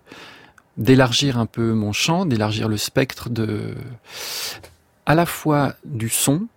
d'élargir 0.77 1.38
un 1.38 1.45
peu 1.45 1.74
mon 1.74 1.91
champ, 1.91 2.25
d'élargir 2.25 2.69
le 2.69 2.77
spectre 2.77 3.29
de 3.29 3.75
à 5.05 5.13
la 5.13 5.25
fois 5.25 5.74
du 5.83 6.07
son, 6.07 6.48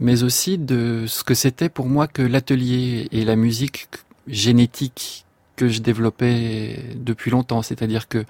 mais 0.00 0.22
aussi 0.22 0.58
de 0.58 1.04
ce 1.06 1.24
que 1.24 1.34
c'était 1.34 1.68
pour 1.68 1.86
moi 1.86 2.06
que 2.06 2.22
l'atelier 2.22 3.08
et 3.12 3.24
la 3.24 3.36
musique 3.36 3.88
génétique 4.26 5.24
que 5.56 5.68
je 5.68 5.80
développais 5.80 6.94
depuis 6.96 7.30
longtemps. 7.30 7.62
C'est-à-dire 7.62 8.08
que... 8.08 8.24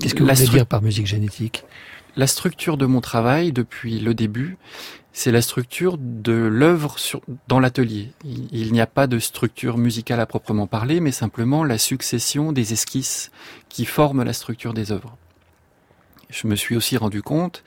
Qu'est-ce 0.00 0.14
que 0.14 0.22
vous 0.22 0.28
voulez 0.28 0.48
dire 0.48 0.66
par 0.66 0.82
musique 0.82 1.06
génétique? 1.06 1.64
La 2.16 2.26
structure 2.26 2.76
de 2.76 2.86
mon 2.86 3.00
travail 3.00 3.52
depuis 3.52 3.98
le 4.00 4.14
début, 4.14 4.56
c'est 5.12 5.32
la 5.32 5.40
structure 5.40 5.96
de 5.98 6.32
l'œuvre 6.32 6.96
dans 7.48 7.60
l'atelier. 7.60 8.12
Il, 8.24 8.72
n'y 8.72 8.80
a 8.80 8.86
pas 8.86 9.06
de 9.06 9.18
structure 9.18 9.78
musicale 9.78 10.20
à 10.20 10.26
proprement 10.26 10.66
parler, 10.66 11.00
mais 11.00 11.12
simplement 11.12 11.64
la 11.64 11.78
succession 11.78 12.52
des 12.52 12.74
esquisses 12.74 13.30
qui 13.68 13.86
forment 13.86 14.24
la 14.24 14.34
structure 14.34 14.74
des 14.74 14.92
œuvres. 14.92 15.16
Je 16.28 16.46
me 16.46 16.56
suis 16.56 16.76
aussi 16.76 16.96
rendu 16.96 17.22
compte 17.22 17.62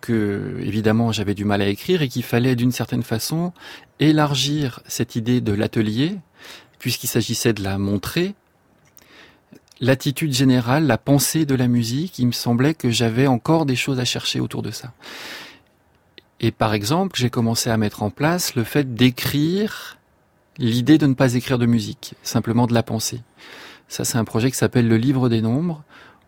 que 0.00 0.58
évidemment 0.60 1.12
j'avais 1.12 1.34
du 1.34 1.44
mal 1.44 1.62
à 1.62 1.68
écrire 1.68 2.02
et 2.02 2.08
qu'il 2.08 2.22
fallait 2.22 2.56
d'une 2.56 2.72
certaine 2.72 3.02
façon 3.02 3.52
élargir 3.98 4.80
cette 4.86 5.16
idée 5.16 5.40
de 5.40 5.52
l'atelier, 5.52 6.16
puisqu'il 6.78 7.08
s'agissait 7.08 7.52
de 7.52 7.62
la 7.62 7.78
montrer. 7.78 8.34
L'attitude 9.80 10.32
générale, 10.32 10.86
la 10.86 10.98
pensée 10.98 11.46
de 11.46 11.54
la 11.54 11.68
musique, 11.68 12.18
il 12.18 12.26
me 12.26 12.32
semblait 12.32 12.74
que 12.74 12.90
j'avais 12.90 13.26
encore 13.26 13.64
des 13.64 13.76
choses 13.76 13.98
à 13.98 14.04
chercher 14.04 14.40
autour 14.40 14.62
de 14.62 14.70
ça. 14.70 14.92
Et 16.40 16.50
par 16.50 16.74
exemple, 16.74 17.18
j'ai 17.18 17.30
commencé 17.30 17.70
à 17.70 17.76
mettre 17.76 18.02
en 18.02 18.10
place 18.10 18.54
le 18.54 18.64
fait 18.64 18.94
d'écrire 18.94 19.98
l'idée 20.58 20.98
de 20.98 21.06
ne 21.06 21.14
pas 21.14 21.34
écrire 21.34 21.58
de 21.58 21.66
musique, 21.66 22.14
simplement 22.22 22.66
de 22.66 22.74
la 22.74 22.82
penser. 22.82 23.20
Ça, 23.88 24.04
c'est 24.04 24.18
un 24.18 24.24
projet 24.24 24.50
qui 24.50 24.56
s'appelle 24.56 24.88
le 24.88 24.96
livre 24.96 25.28
des 25.28 25.42
nombres, 25.42 25.82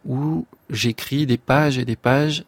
où 0.04 0.46
j'écris 0.68 1.26
des 1.26 1.38
pages 1.38 1.78
et 1.78 1.84
des 1.84 1.96
pages 1.96 2.44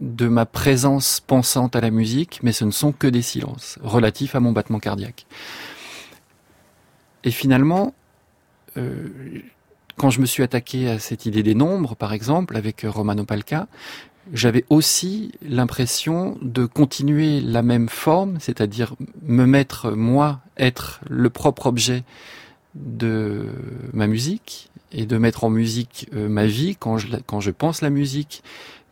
de 0.00 0.28
ma 0.28 0.46
présence 0.46 1.20
pensante 1.20 1.76
à 1.76 1.80
la 1.80 1.90
musique, 1.90 2.40
mais 2.42 2.52
ce 2.52 2.64
ne 2.64 2.70
sont 2.70 2.92
que 2.92 3.06
des 3.06 3.22
silences 3.22 3.78
relatifs 3.82 4.34
à 4.34 4.40
mon 4.40 4.52
battement 4.52 4.78
cardiaque. 4.78 5.26
Et 7.24 7.30
finalement, 7.30 7.94
euh, 8.76 9.08
quand 9.96 10.10
je 10.10 10.20
me 10.20 10.26
suis 10.26 10.42
attaqué 10.42 10.88
à 10.88 10.98
cette 10.98 11.26
idée 11.26 11.42
des 11.42 11.54
nombres, 11.54 11.94
par 11.94 12.12
exemple, 12.14 12.56
avec 12.56 12.86
Romano 12.88 13.24
Palca, 13.24 13.66
j'avais 14.32 14.64
aussi 14.70 15.32
l'impression 15.42 16.38
de 16.40 16.64
continuer 16.64 17.40
la 17.40 17.62
même 17.62 17.88
forme, 17.88 18.38
c'est-à-dire 18.40 18.94
me 19.22 19.44
mettre, 19.44 19.90
moi, 19.90 20.40
être 20.56 21.00
le 21.08 21.28
propre 21.30 21.66
objet 21.66 22.04
de 22.74 23.46
ma 23.92 24.06
musique 24.06 24.70
et 24.92 25.04
de 25.04 25.18
mettre 25.18 25.44
en 25.44 25.50
musique 25.50 26.08
euh, 26.14 26.28
ma 26.28 26.46
vie 26.46 26.76
quand 26.76 26.98
je, 26.98 27.08
quand 27.26 27.40
je 27.40 27.50
pense 27.50 27.82
la 27.82 27.90
musique, 27.90 28.42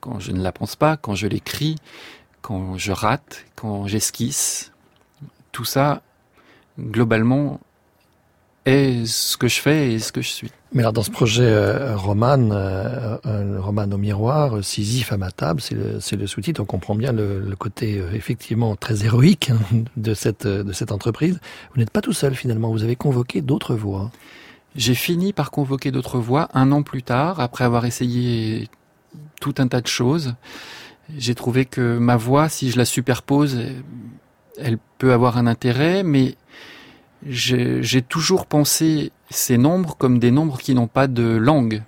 quand 0.08 0.20
je 0.20 0.32
ne 0.32 0.42
la 0.42 0.52
pense 0.52 0.76
pas, 0.76 0.96
quand 0.96 1.14
je 1.14 1.26
l'écris, 1.26 1.76
quand 2.40 2.78
je 2.78 2.92
rate, 2.92 3.44
quand 3.56 3.86
j'esquisse. 3.86 4.72
Tout 5.52 5.64
ça, 5.64 6.02
globalement, 6.78 7.60
est 8.64 9.06
ce 9.06 9.36
que 9.36 9.48
je 9.48 9.60
fais 9.60 9.92
et 9.92 9.98
ce 9.98 10.12
que 10.12 10.22
je 10.22 10.28
suis. 10.28 10.50
Mais 10.72 10.80
alors 10.80 10.92
dans 10.92 11.02
ce 11.02 11.10
projet 11.10 11.44
euh, 11.44 11.96
roman, 11.96 12.50
euh, 12.52 13.16
un 13.24 13.60
roman 13.60 13.90
au 13.90 13.96
miroir, 13.96 14.62
Sisyphe 14.62 15.12
à 15.12 15.16
ma 15.16 15.30
table, 15.30 15.60
c'est 15.60 15.74
le, 15.74 15.98
le 16.18 16.26
sous-titre, 16.26 16.60
on 16.60 16.66
comprend 16.66 16.94
bien 16.94 17.12
le, 17.12 17.40
le 17.40 17.56
côté 17.56 17.98
euh, 17.98 18.12
effectivement 18.12 18.76
très 18.76 19.04
héroïque 19.04 19.50
hein, 19.50 19.58
de 19.96 20.14
cette, 20.14 20.46
de 20.46 20.72
cette 20.72 20.92
entreprise. 20.92 21.40
Vous 21.72 21.80
n'êtes 21.80 21.90
pas 21.90 22.02
tout 22.02 22.12
seul 22.12 22.34
finalement, 22.34 22.70
vous 22.70 22.84
avez 22.84 22.96
convoqué 22.96 23.40
d'autres 23.40 23.74
voix. 23.74 24.10
J'ai 24.76 24.94
fini 24.94 25.32
par 25.32 25.50
convoquer 25.50 25.90
d'autres 25.90 26.18
voix 26.18 26.48
un 26.52 26.70
an 26.72 26.82
plus 26.82 27.02
tard, 27.02 27.40
après 27.40 27.64
avoir 27.64 27.86
essayé 27.86 28.68
tout 29.40 29.54
un 29.58 29.68
tas 29.68 29.80
de 29.80 29.86
choses. 29.86 30.34
J'ai 31.16 31.34
trouvé 31.34 31.64
que 31.64 31.98
ma 31.98 32.16
voix, 32.16 32.48
si 32.48 32.70
je 32.70 32.76
la 32.76 32.84
superpose, 32.84 33.58
elle 34.58 34.78
peut 34.98 35.12
avoir 35.12 35.38
un 35.38 35.46
intérêt, 35.46 36.02
mais 36.02 36.34
j'ai 37.26 38.02
toujours 38.02 38.46
pensé 38.46 39.12
ces 39.30 39.58
nombres 39.58 39.96
comme 39.96 40.18
des 40.18 40.30
nombres 40.30 40.58
qui 40.58 40.74
n'ont 40.74 40.86
pas 40.86 41.06
de 41.06 41.22
langue. 41.22 41.82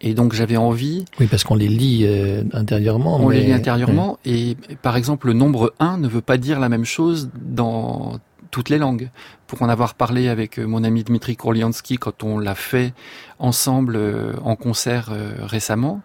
Et 0.00 0.12
donc 0.14 0.34
j'avais 0.34 0.56
envie... 0.56 1.04
Oui, 1.18 1.26
parce 1.26 1.44
qu'on 1.44 1.54
les 1.54 1.68
lit 1.68 2.04
euh, 2.04 2.42
intérieurement. 2.52 3.16
On 3.20 3.30
les 3.30 3.40
lit 3.40 3.52
intérieurement, 3.52 4.18
et 4.24 4.56
par 4.82 4.96
exemple 4.96 5.28
le 5.28 5.32
nombre 5.32 5.72
1 5.78 5.98
ne 5.98 6.08
veut 6.08 6.20
pas 6.20 6.36
dire 6.36 6.60
la 6.60 6.68
même 6.68 6.84
chose 6.84 7.30
dans 7.40 8.18
toutes 8.54 8.68
les 8.68 8.78
langues. 8.78 9.10
Pour 9.48 9.62
en 9.62 9.68
avoir 9.68 9.94
parlé 9.94 10.28
avec 10.28 10.60
euh, 10.60 10.64
mon 10.64 10.84
ami 10.84 11.02
Dmitri 11.02 11.34
Korliansky 11.34 11.98
quand 11.98 12.22
on 12.22 12.38
l'a 12.38 12.54
fait 12.54 12.94
ensemble 13.40 13.96
euh, 13.96 14.32
en 14.44 14.54
concert 14.54 15.08
euh, 15.10 15.32
récemment, 15.40 16.02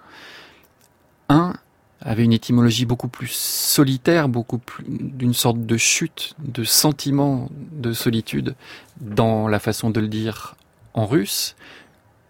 un 1.29 1.53
avait 2.01 2.23
une 2.23 2.33
étymologie 2.33 2.85
beaucoup 2.85 3.07
plus 3.07 3.29
solitaire, 3.29 4.29
beaucoup 4.29 4.57
plus 4.57 4.83
d'une 4.87 5.35
sorte 5.35 5.63
de 5.63 5.77
chute, 5.77 6.33
de 6.39 6.63
sentiment 6.63 7.49
de 7.71 7.93
solitude 7.93 8.55
dans 8.99 9.47
la 9.47 9.59
façon 9.59 9.91
de 9.91 9.99
le 9.99 10.07
dire 10.07 10.55
en 10.95 11.05
russe 11.05 11.55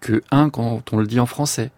que 0.00 0.22
un 0.30 0.50
quand 0.50 0.92
on 0.92 0.98
le 0.98 1.06
dit 1.06 1.20
en 1.20 1.24
français. 1.24 1.70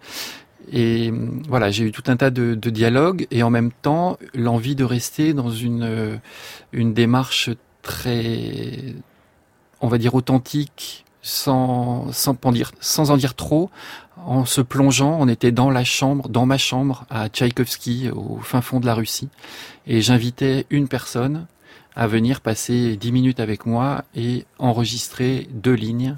Et 0.72 1.12
voilà, 1.48 1.70
j'ai 1.70 1.85
eu 1.85 1.92
tout 1.92 2.05
un 2.07 2.16
tas 2.16 2.31
de, 2.31 2.57
de 2.57 2.70
dialogues 2.70 3.28
et 3.31 3.44
en 3.44 3.50
même 3.50 3.70
temps 3.70 4.18
l'envie 4.35 4.74
de 4.74 4.85
rester 4.85 5.33
dans 5.33 5.50
une 5.50 6.18
une 6.72 6.94
démarche 6.94 7.50
très, 7.83 8.95
on 9.81 9.88
va 9.88 9.99
dire 9.99 10.14
authentique, 10.14 11.05
sans 11.23 12.11
sans 12.12 12.37
en 12.42 12.53
dire 12.53 12.73
sans 12.81 13.11
en 13.11 13.16
dire 13.16 13.35
trop, 13.35 13.71
en 14.25 14.45
se 14.45 14.61
plongeant. 14.61 15.16
On 15.21 15.29
était 15.29 15.53
dans 15.53 15.71
la 15.71 15.85
chambre, 15.85 16.29
dans 16.29 16.47
ma 16.47 16.59
chambre 16.59 17.05
à 17.11 17.29
Tchaïkovski, 17.29 18.11
au 18.11 18.38
fin 18.38 18.61
fond 18.61 18.81
de 18.81 18.87
la 18.87 18.95
Russie, 18.95 19.29
et 19.87 20.01
j'invitais 20.01 20.66
une 20.71 20.88
personne 20.88 21.47
à 21.95 22.07
venir 22.07 22.40
passer 22.40 22.97
dix 22.97 23.12
minutes 23.12 23.40
avec 23.40 23.66
moi 23.66 24.05
et 24.14 24.47
enregistrer 24.59 25.49
deux 25.53 25.75
lignes 25.75 26.16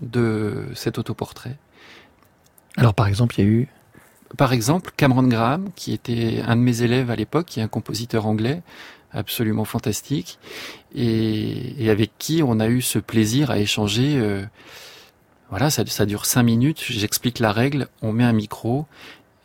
de 0.00 0.66
cet 0.74 0.98
autoportrait. 0.98 1.56
Alors 2.76 2.94
par 2.94 3.06
exemple, 3.06 3.34
il 3.38 3.44
y 3.44 3.46
a 3.46 3.50
eu 3.50 3.68
par 4.36 4.52
exemple 4.52 4.92
Cameron 4.96 5.24
Graham, 5.24 5.70
qui 5.76 5.92
était 5.92 6.42
un 6.46 6.56
de 6.56 6.60
mes 6.60 6.82
élèves 6.82 7.10
à 7.10 7.16
l'époque, 7.16 7.46
qui 7.46 7.60
est 7.60 7.62
un 7.62 7.68
compositeur 7.68 8.26
anglais 8.26 8.62
absolument 9.14 9.64
fantastique, 9.64 10.38
et, 10.94 11.88
avec 11.90 12.12
qui 12.18 12.42
on 12.42 12.60
a 12.60 12.68
eu 12.68 12.82
ce 12.82 12.98
plaisir 12.98 13.50
à 13.50 13.58
échanger. 13.58 14.18
Euh, 14.18 14.44
voilà, 15.50 15.70
ça, 15.70 15.86
ça 15.86 16.06
dure 16.06 16.26
cinq 16.26 16.42
minutes. 16.42 16.82
J'explique 16.88 17.38
la 17.38 17.52
règle, 17.52 17.88
on 18.02 18.12
met 18.12 18.24
un 18.24 18.32
micro, 18.32 18.86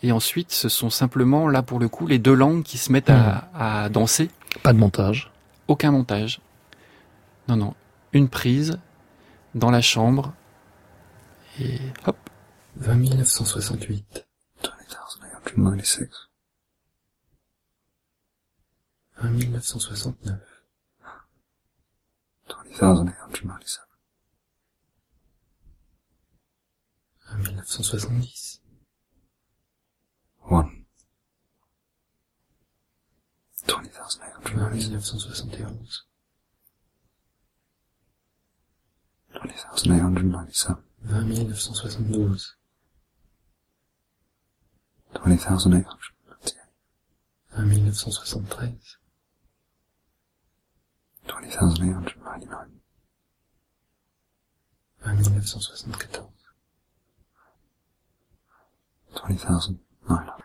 et 0.03 0.11
ensuite 0.11 0.51
ce 0.51 0.69
sont 0.69 0.89
simplement 0.89 1.47
là 1.47 1.61
pour 1.61 1.79
le 1.79 1.87
coup 1.87 2.07
les 2.07 2.19
deux 2.19 2.33
langues 2.33 2.63
qui 2.63 2.77
se 2.77 2.91
mettent 2.91 3.09
à, 3.09 3.49
hmm. 3.53 3.61
à 3.61 3.89
danser. 3.89 4.29
Pas 4.63 4.73
de 4.73 4.79
montage. 4.79 5.31
Aucun 5.67 5.91
montage. 5.91 6.41
Non, 7.47 7.55
non, 7.55 7.73
une 8.13 8.29
prise 8.29 8.79
dans 9.55 9.71
la 9.71 9.81
chambre 9.81 10.33
et 11.59 11.79
hop. 12.05 12.17
20 12.77 12.95
1968. 12.95 14.25
20,996. 14.63 16.28
20 19.19 19.51
1969. 19.51 20.39
20,897. 22.47 23.83
1970. 27.29 28.61
1. 30.39 30.85
20,891. 33.67 36.05
20,897. 39.33 40.77
20,972. 41.03 42.55
20,898. 45.13 45.85
1973. 47.51 48.98
20,899. 51.29 52.81
1974. 55.05 56.29
20,900. 59.15 60.43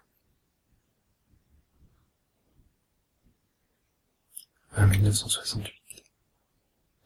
1968. 4.76 5.72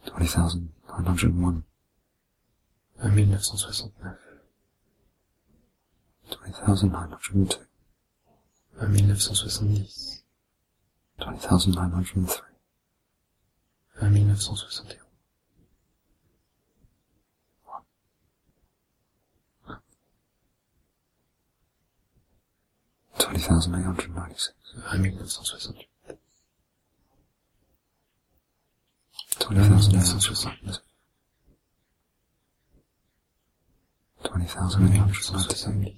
20,901. 0.07 1.63
1969. 2.99 4.19
20,902. 6.31 7.59
1970. 8.81 10.23
20,903. 11.21 12.48
1961. 14.01 14.99
20,896. 23.19 24.55
1968. 24.93 25.89
20,969. 29.41 30.81
20,890. 34.25 35.97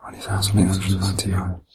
20,899. 0.00 1.65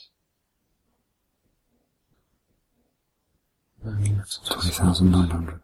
20,900. 3.84 5.62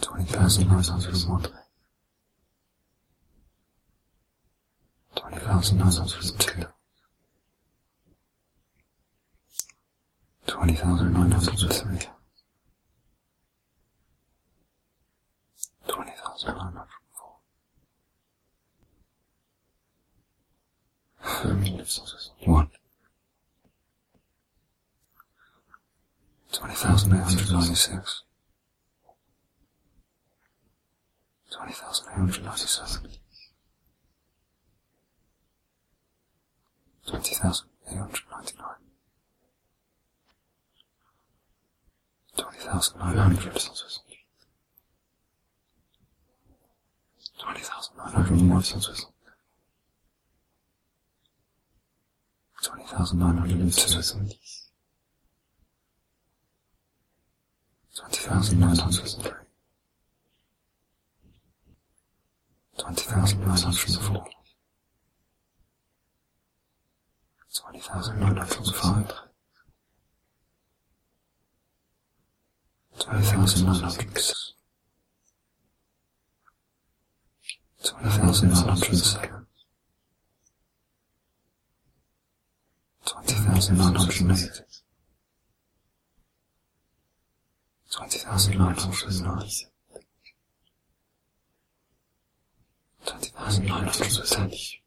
20,901. 0.00 1.52
20,902. 5.16 6.66
20,903. 10.46 12.08
20,904. 15.86 16.88
1961. 21.20 22.77
20,896 26.52 28.24
20,897 31.50 33.10
20,899 37.06 38.76
20,900 42.36 43.52
20,901 47.38 48.62
20,902 52.62 54.67
twenty 57.98 58.16
thousand 58.18 58.60
nine 58.60 58.76
hundred 58.76 59.00
and 59.00 59.22
three, 59.22 59.32
twenty 62.78 63.02
thousand 63.02 63.40
nine 63.40 63.58
hundred 63.58 63.88
and 63.88 63.98
four, 63.98 64.24
twenty 67.60 67.80
thousand 67.80 68.20
nine 68.20 68.36
hundred 68.36 68.56
and 68.58 68.74
five, 68.76 69.12
twenty 73.00 73.24
thousand 73.24 73.66
nine 73.66 73.74
hundred 73.74 74.06
and 74.06 74.18
six, 74.18 74.52
twenty 77.84 78.10
thousand 78.10 78.48
nine 78.50 78.64
hundred 78.64 78.88
and 78.90 78.98
seven. 78.98 79.44
20,908 83.06 84.62
20.995. 87.98 89.66
20.995. 93.04 94.82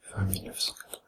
Famille 0.00 0.44
914. 0.44 1.03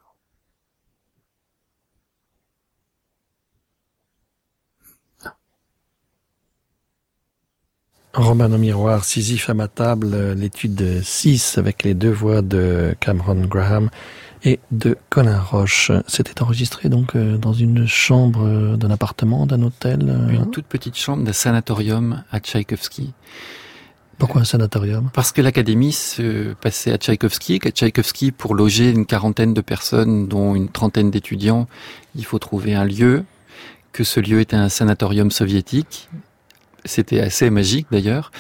Robin 8.17 8.51
au 8.51 8.57
miroir, 8.59 9.05
Sisyphe 9.05 9.51
à 9.51 9.55
ma 9.55 9.69
table, 9.69 10.33
l'étude 10.33 11.03
6 11.03 11.59
avec 11.59 11.83
les 11.83 11.93
deux 11.93 12.11
voix 12.11 12.41
de 12.41 12.95
Cameron 12.99 13.43
Graham 13.47 13.91
et 14.43 14.59
de 14.71 14.97
Colin 15.11 15.39
Roche. 15.39 15.93
C'était 16.07 16.41
enregistré 16.43 16.89
donc 16.89 17.15
euh, 17.15 17.37
dans 17.37 17.53
une 17.53 17.87
chambre 17.87 18.41
euh, 18.47 18.77
d'un 18.79 18.91
appartement, 18.91 19.45
d'un 19.45 19.63
hôtel. 19.63 20.07
euh, 20.09 20.31
Une 20.31 20.51
toute 20.51 20.65
petite 20.65 20.97
chambre 20.97 21.25
d'un 21.25 21.35
sanatorium 21.35 22.23
à 22.31 22.41
Tchaïkovski. 22.41 23.13
Pourquoi 24.19 24.41
un 24.41 24.45
sanatorium? 24.45 25.11
Parce 25.13 25.31
que 25.31 25.43
l'académie 25.43 25.93
se 25.93 26.55
passait 26.55 26.93
à 26.93 26.97
Tchaïkovski, 26.97 27.59
qu'à 27.59 27.71
Tchaïkovski, 27.71 28.33
pour 28.33 28.55
loger 28.55 28.91
une 28.91 29.05
quarantaine 29.05 29.53
de 29.53 29.61
personnes, 29.61 30.27
dont 30.27 30.55
une 30.55 30.71
trentaine 30.71 31.11
d'étudiants, 31.11 31.69
il 32.15 32.25
faut 32.25 32.39
trouver 32.39 32.75
un 32.75 32.87
lieu, 32.87 33.25
que 33.93 34.05
ce 34.05 34.21
lieu 34.21 34.41
était 34.41 34.57
un 34.57 34.71
sanatorium 34.71 35.31
soviétique. 35.31 36.09
C'était 36.87 37.21
assez 37.21 37.51
magique 37.51 37.87
d'ailleurs. 37.91 38.33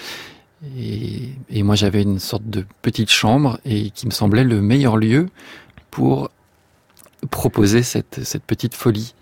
Et, 0.78 1.28
et 1.50 1.62
moi 1.62 1.74
j'avais 1.74 2.02
une 2.02 2.18
sorte 2.18 2.48
de 2.48 2.64
petite 2.80 3.10
chambre 3.10 3.60
et 3.64 3.90
qui 3.90 4.06
me 4.06 4.10
semblait 4.10 4.44
le 4.44 4.62
meilleur 4.62 4.96
lieu 4.96 5.28
pour 5.90 6.30
proposer 7.30 7.82
cette, 7.82 8.24
cette 8.24 8.42
petite 8.44 8.74
folie. 8.74 9.14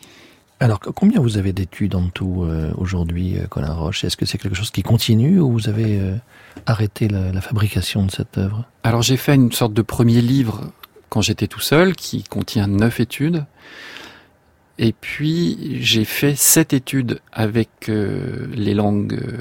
Alors, 0.61 0.79
combien 0.79 1.21
vous 1.21 1.37
avez 1.37 1.53
d'études 1.53 1.97
en 1.97 2.09
tout 2.09 2.45
euh, 2.45 2.73
aujourd'hui, 2.79 3.37
euh, 3.37 3.47
Colin 3.49 3.73
Roche? 3.73 4.05
Est-ce 4.05 4.17
que 4.17 4.25
c'est 4.25 4.39
quelque 4.39 4.55
chose 4.55 4.71
qui 4.71 4.83
continue 4.83 5.41
ou 5.41 5.51
vous 5.51 5.69
avez 5.69 5.99
euh, 5.99 6.15
arrêté 6.67 7.09
la, 7.09 7.33
la 7.33 7.41
fabrication 7.41 8.07
de 8.07 8.11
cette 8.11 8.39
œuvre? 8.39 8.65
Alors 8.85 9.03
j'ai 9.03 9.17
fait 9.17 9.35
une 9.35 9.53
sorte 9.53 9.75
de 9.75 9.83
premier 9.83 10.21
livre 10.21 10.71
quand 11.09 11.21
j'étais 11.21 11.49
tout 11.49 11.61
seul 11.61 11.95
qui 11.97 12.23
contient 12.23 12.69
neuf 12.69 13.01
études. 13.01 13.45
Et 14.79 14.93
puis 14.93 15.79
j'ai 15.81 16.05
fait 16.05 16.35
sept 16.35 16.73
études 16.73 17.21
avec 17.33 17.89
euh, 17.89 18.47
les 18.53 18.75
langues 18.75 19.15
euh, 19.15 19.39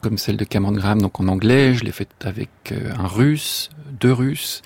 comme 0.00 0.16
celle 0.16 0.38
de 0.38 0.44
Cameron 0.44 0.96
donc 0.96 1.20
en 1.20 1.28
anglais. 1.28 1.74
Je 1.74 1.84
l'ai 1.84 1.92
faite 1.92 2.14
avec 2.24 2.48
euh, 2.72 2.92
un 2.98 3.06
russe, 3.06 3.68
deux 4.00 4.12
russes, 4.12 4.62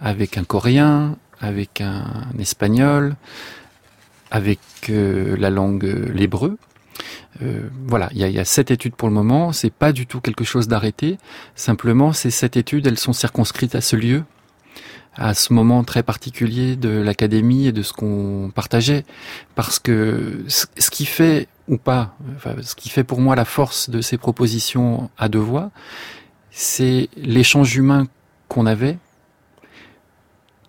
avec 0.00 0.36
un 0.36 0.44
coréen, 0.44 1.16
avec 1.40 1.80
un, 1.80 2.26
espagnol, 2.38 3.16
avec 4.30 4.60
la 4.88 5.48
langue 5.48 6.10
l'hébreu. 6.12 6.58
Voilà, 7.86 8.10
il 8.12 8.18
y 8.18 8.24
a, 8.24 8.28
y 8.28 8.38
a 8.38 8.44
sept 8.44 8.70
études 8.70 8.94
pour 8.94 9.08
le 9.08 9.14
moment. 9.14 9.52
C'est 9.52 9.72
pas 9.72 9.92
du 9.92 10.06
tout 10.06 10.20
quelque 10.20 10.44
chose 10.44 10.68
d'arrêté. 10.68 11.16
Simplement, 11.54 12.12
ces 12.12 12.30
sept 12.30 12.58
études, 12.58 12.86
elles 12.86 12.98
sont 12.98 13.14
circonscrites 13.14 13.74
à 13.74 13.80
ce 13.80 13.96
lieu, 13.96 14.24
à 15.16 15.34
ce 15.34 15.52
moment 15.52 15.82
très 15.84 16.02
particulier 16.02 16.76
de 16.76 16.88
l'académie 16.88 17.66
et 17.66 17.72
de 17.72 17.82
ce 17.82 17.92
qu'on 17.92 18.50
partageait. 18.54 19.04
Parce 19.54 19.78
que 19.78 20.44
ce 20.46 20.90
qui 20.90 21.04
fait, 21.04 21.48
ou 21.68 21.76
pas, 21.76 22.14
enfin, 22.36 22.54
ce 22.62 22.74
qui 22.74 22.88
fait 22.88 23.04
pour 23.04 23.20
moi 23.20 23.34
la 23.36 23.44
force 23.44 23.90
de 23.90 24.00
ces 24.00 24.16
propositions 24.18 25.10
à 25.18 25.28
deux 25.28 25.38
voix, 25.40 25.70
c'est 26.50 27.08
l'échange 27.16 27.76
humain 27.76 28.06
qu'on 28.48 28.66
avait 28.66 28.98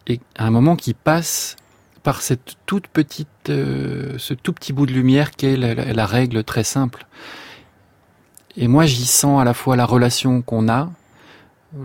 et 0.07 0.19
à 0.37 0.45
un 0.45 0.51
moment 0.51 0.75
qui 0.75 0.93
passe 0.93 1.55
par 2.03 2.21
cette 2.21 2.55
toute 2.65 2.87
petite, 2.87 3.27
euh, 3.49 4.15
ce 4.17 4.33
tout 4.33 4.53
petit 4.53 4.73
bout 4.73 4.85
de 4.87 4.91
lumière 4.91 5.31
qu'est 5.31 5.55
la- 5.55 5.93
la 5.93 6.05
règle 6.05 6.43
très 6.43 6.63
simple. 6.63 7.05
Et 8.57 8.67
moi, 8.67 8.85
j'y 8.85 9.05
sens 9.05 9.39
à 9.39 9.43
la 9.45 9.53
fois 9.53 9.75
la 9.75 9.85
relation 9.85 10.41
qu'on 10.41 10.67
a, 10.67 10.91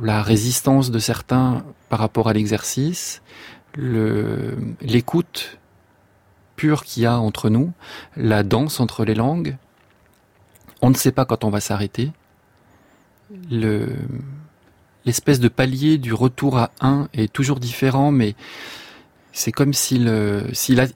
la 0.02 0.22
résistance 0.22 0.90
de 0.90 0.98
certains 0.98 1.64
par 1.88 1.98
rapport 1.98 2.28
à 2.28 2.32
l'exercice, 2.32 3.22
le- 3.76 4.56
l'écoute 4.80 5.58
pure 6.56 6.84
qu'il 6.84 7.02
y 7.02 7.06
a 7.06 7.18
entre 7.18 7.50
nous, 7.50 7.72
la 8.16 8.42
danse 8.42 8.80
entre 8.80 9.04
les 9.04 9.14
langues. 9.14 9.56
On 10.82 10.90
ne 10.90 10.94
sait 10.94 11.12
pas 11.12 11.24
quand 11.24 11.44
on 11.44 11.50
va 11.50 11.60
s'arrêter. 11.60 12.12
Le, 13.50 13.88
l'espèce 15.04 15.40
de 15.40 15.48
palier 15.48 15.98
du 15.98 16.12
retour 16.14 16.58
à 16.58 16.70
un 16.80 17.08
est 17.12 17.32
toujours 17.32 17.60
différent, 17.60 18.10
mais 18.12 18.34
c'est 19.32 19.52
comme 19.52 19.72
s'il, 19.72 20.08
euh, 20.08 20.42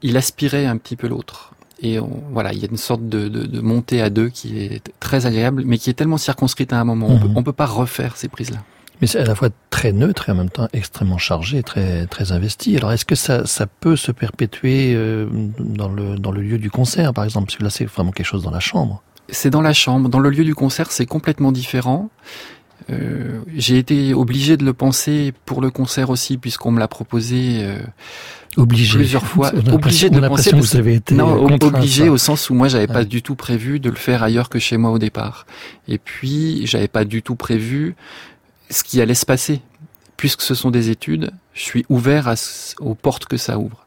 il 0.03 0.17
aspirait 0.17 0.67
un 0.67 0.77
petit 0.77 0.97
peu 0.97 1.09
l'autre. 1.09 1.55
Et 1.83 1.99
on- 1.99 2.23
voilà, 2.31 2.53
il 2.53 2.59
y 2.61 2.65
a 2.65 2.69
une 2.71 2.77
sorte 2.77 3.09
de, 3.09 3.29
de, 3.29 3.45
de 3.47 3.61
montée 3.61 4.01
à 4.03 4.11
deux 4.11 4.29
qui 4.29 4.61
est 4.61 4.93
très 5.01 5.27
agréable, 5.27 5.63
mais 5.67 5.79
qui 5.79 5.91
est 5.91 5.95
tellement 5.95 6.19
circonscrite 6.19 6.73
à 6.73 6.81
un 6.81 6.85
moment. 6.85 7.07
On 7.09 7.15
Mhm. 7.17 7.21
peut, 7.23 7.29
on 7.37 7.43
peut 7.43 7.53
pas 7.53 7.67
refaire 7.67 8.17
ces 8.17 8.29
prises-là. 8.29 8.59
Mais 9.01 9.07
c'est 9.07 9.19
à 9.21 9.25
la 9.25 9.35
fois 9.35 9.49
très 9.71 9.93
neutre 9.93 10.29
et 10.29 10.33
en 10.33 10.35
même 10.35 10.51
temps 10.51 10.69
extrêmement 10.73 11.19
chargé, 11.19 11.63
très 11.63 12.07
très 12.07 12.33
investi. 12.33 12.77
Alors 12.77 12.93
est-ce 12.93 13.05
que 13.07 13.15
ça, 13.15 13.47
ça 13.47 13.67
peut 13.67 13.97
se 13.97 14.13
perpétuer 14.13 14.93
euh, 14.95 15.27
dans 15.59 15.89
le 15.89 16.17
dans 16.19 16.33
le 16.33 16.43
lieu 16.43 16.59
du 16.59 16.71
concert, 16.71 17.13
par 17.15 17.25
exemple? 17.25 17.47
Parce 17.47 17.57
que 17.59 17.65
là, 17.65 17.71
c'est 17.71 17.87
vraiment 17.87 18.11
quelque 18.13 18.27
chose 18.27 18.43
dans 18.43 18.51
la 18.51 18.61
chambre. 18.61 19.03
C'est 19.31 19.51
dans 19.51 19.63
la 19.63 19.73
chambre. 19.73 20.09
Dans 20.09 20.19
le 20.19 20.29
lieu 20.31 20.45
du 20.45 20.55
concert, 20.55 20.91
c'est 20.93 21.07
complètement 21.07 21.53
différent. 21.53 22.11
Euh, 22.91 23.41
j'ai 23.57 23.79
été 23.79 24.15
obligé 24.15 24.57
de 24.57 24.65
le 24.65 24.73
penser 24.73 25.33
pour 25.45 25.61
le 25.61 25.71
concert 25.71 26.11
aussi, 26.11 26.39
puisqu'on 26.39 26.71
me 26.73 26.79
l'a 26.81 26.89
proposé. 26.89 27.59
euh, 27.63 27.79
Obligé. 28.57 28.99
Plusieurs 28.99 29.25
fois. 29.25 29.53
On 29.55 29.75
Obligé 29.75 30.11
de 30.11 30.19
on 30.19 30.23
a 30.25 30.29
penser 30.29 30.51
parce 30.51 30.73
vous 30.73 30.77
avez 30.77 30.95
été 30.95 31.15
non, 31.15 31.45
obligé 31.63 32.07
ça. 32.07 32.11
au 32.11 32.17
sens 32.19 32.51
où 32.51 32.55
moi 32.55 32.67
j'avais 32.67 32.89
pas 32.89 33.01
Ouais. 33.01 33.05
du 33.05 33.23
tout 33.23 33.37
prévu 33.37 33.79
de 33.79 33.89
le 33.91 33.95
faire 33.97 34.25
ailleurs 34.25 34.49
que 34.49 34.59
chez 34.59 34.77
moi 34.77 34.91
au 34.91 34.99
départ. 34.99 35.47
Et 35.87 35.99
puis 35.99 36.67
j'avais 36.67 36.89
pas 36.89 37.05
du 37.05 37.23
tout 37.23 37.37
prévu 37.37 37.95
ce 38.71 38.85
qui 38.85 39.01
allait 39.01 39.15
se 39.15 39.27
passer. 39.27 39.61
Puisque 40.17 40.43
ce 40.43 40.55
sont 40.55 40.71
des 40.71 40.91
études, 40.91 41.33
je 41.55 41.63
suis 41.63 41.87
ouvert 41.89 42.33
aux 42.81 42.95
portes 42.95 43.25
que 43.25 43.37
ça 43.37 43.59
ouvre. 43.59 43.87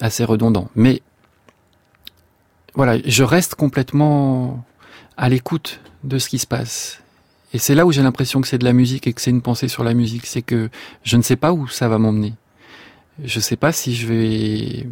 Assez 0.00 0.24
redondant. 0.24 0.70
Mais 0.74 1.02
voilà, 2.74 2.96
je 3.04 3.22
reste 3.22 3.54
complètement 3.54 4.64
à 5.16 5.28
l'écoute 5.28 5.80
de 6.04 6.18
ce 6.18 6.28
qui 6.28 6.38
se 6.38 6.46
passe. 6.46 7.02
Et 7.52 7.58
c'est 7.58 7.74
là 7.74 7.84
où 7.84 7.92
j'ai 7.92 8.02
l'impression 8.02 8.40
que 8.40 8.48
c'est 8.48 8.58
de 8.58 8.64
la 8.64 8.72
musique 8.72 9.06
et 9.06 9.12
que 9.12 9.20
c'est 9.20 9.30
une 9.30 9.42
pensée 9.42 9.68
sur 9.68 9.84
la 9.84 9.92
musique. 9.92 10.24
C'est 10.26 10.42
que 10.42 10.70
je 11.04 11.16
ne 11.16 11.22
sais 11.22 11.36
pas 11.36 11.52
où 11.52 11.68
ça 11.68 11.88
va 11.88 11.98
m'emmener. 11.98 12.34
Je 13.22 13.40
sais 13.40 13.56
pas 13.56 13.72
si 13.72 13.94
je 13.94 14.06
vais. 14.06 14.86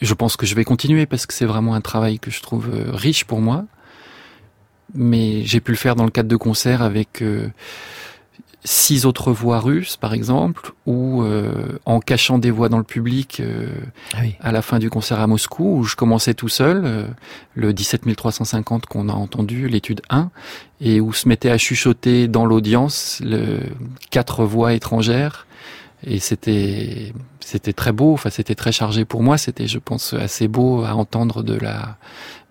Je 0.00 0.14
pense 0.14 0.36
que 0.36 0.46
je 0.46 0.54
vais 0.54 0.64
continuer 0.64 1.06
parce 1.06 1.26
que 1.26 1.34
c'est 1.34 1.44
vraiment 1.44 1.74
un 1.74 1.80
travail 1.80 2.20
que 2.20 2.30
je 2.30 2.40
trouve 2.40 2.70
euh, 2.72 2.92
riche 2.92 3.24
pour 3.24 3.40
moi. 3.40 3.64
Mais 4.94 5.44
j'ai 5.44 5.60
pu 5.60 5.72
le 5.72 5.76
faire 5.76 5.96
dans 5.96 6.04
le 6.04 6.10
cadre 6.10 6.28
de 6.28 6.36
concerts 6.36 6.82
avec 6.82 7.22
euh, 7.22 7.48
six 8.64 9.06
autres 9.06 9.32
voix 9.32 9.60
russes, 9.60 9.96
par 9.96 10.12
exemple, 10.12 10.72
ou 10.84 11.22
euh, 11.22 11.78
en 11.86 12.00
cachant 12.00 12.38
des 12.38 12.50
voix 12.50 12.68
dans 12.68 12.78
le 12.78 12.84
public 12.84 13.40
euh, 13.40 13.68
Ah 14.12 14.18
oui. 14.22 14.34
à 14.40 14.52
la 14.52 14.62
fin 14.62 14.78
du 14.78 14.90
concert 14.90 15.20
à 15.20 15.26
Moscou, 15.26 15.78
où 15.78 15.84
je 15.84 15.96
commençais 15.96 16.34
tout 16.34 16.48
seul, 16.48 16.82
euh, 16.84 17.06
le 17.54 17.72
17350 17.72 18.86
qu'on 18.86 19.08
a 19.08 19.12
entendu, 19.12 19.68
l'étude 19.68 20.02
1, 20.10 20.30
et 20.80 21.00
où 21.00 21.12
se 21.12 21.28
mettait 21.28 21.50
à 21.50 21.58
chuchoter 21.58 22.28
dans 22.28 22.44
l'audience 22.44 23.20
le, 23.24 23.60
quatre 24.10 24.44
voix 24.44 24.74
étrangères. 24.74 25.46
Et 26.04 26.20
c'était 26.20 27.12
c'était 27.40 27.72
très 27.72 27.92
beau, 27.92 28.12
enfin 28.14 28.30
c'était 28.30 28.54
très 28.54 28.70
chargé 28.72 29.04
pour 29.04 29.22
moi, 29.22 29.36
c'était 29.38 29.66
je 29.66 29.78
pense 29.78 30.14
assez 30.14 30.46
beau 30.46 30.84
à 30.84 30.94
entendre 30.94 31.42
de 31.42 31.54
la 31.54 31.96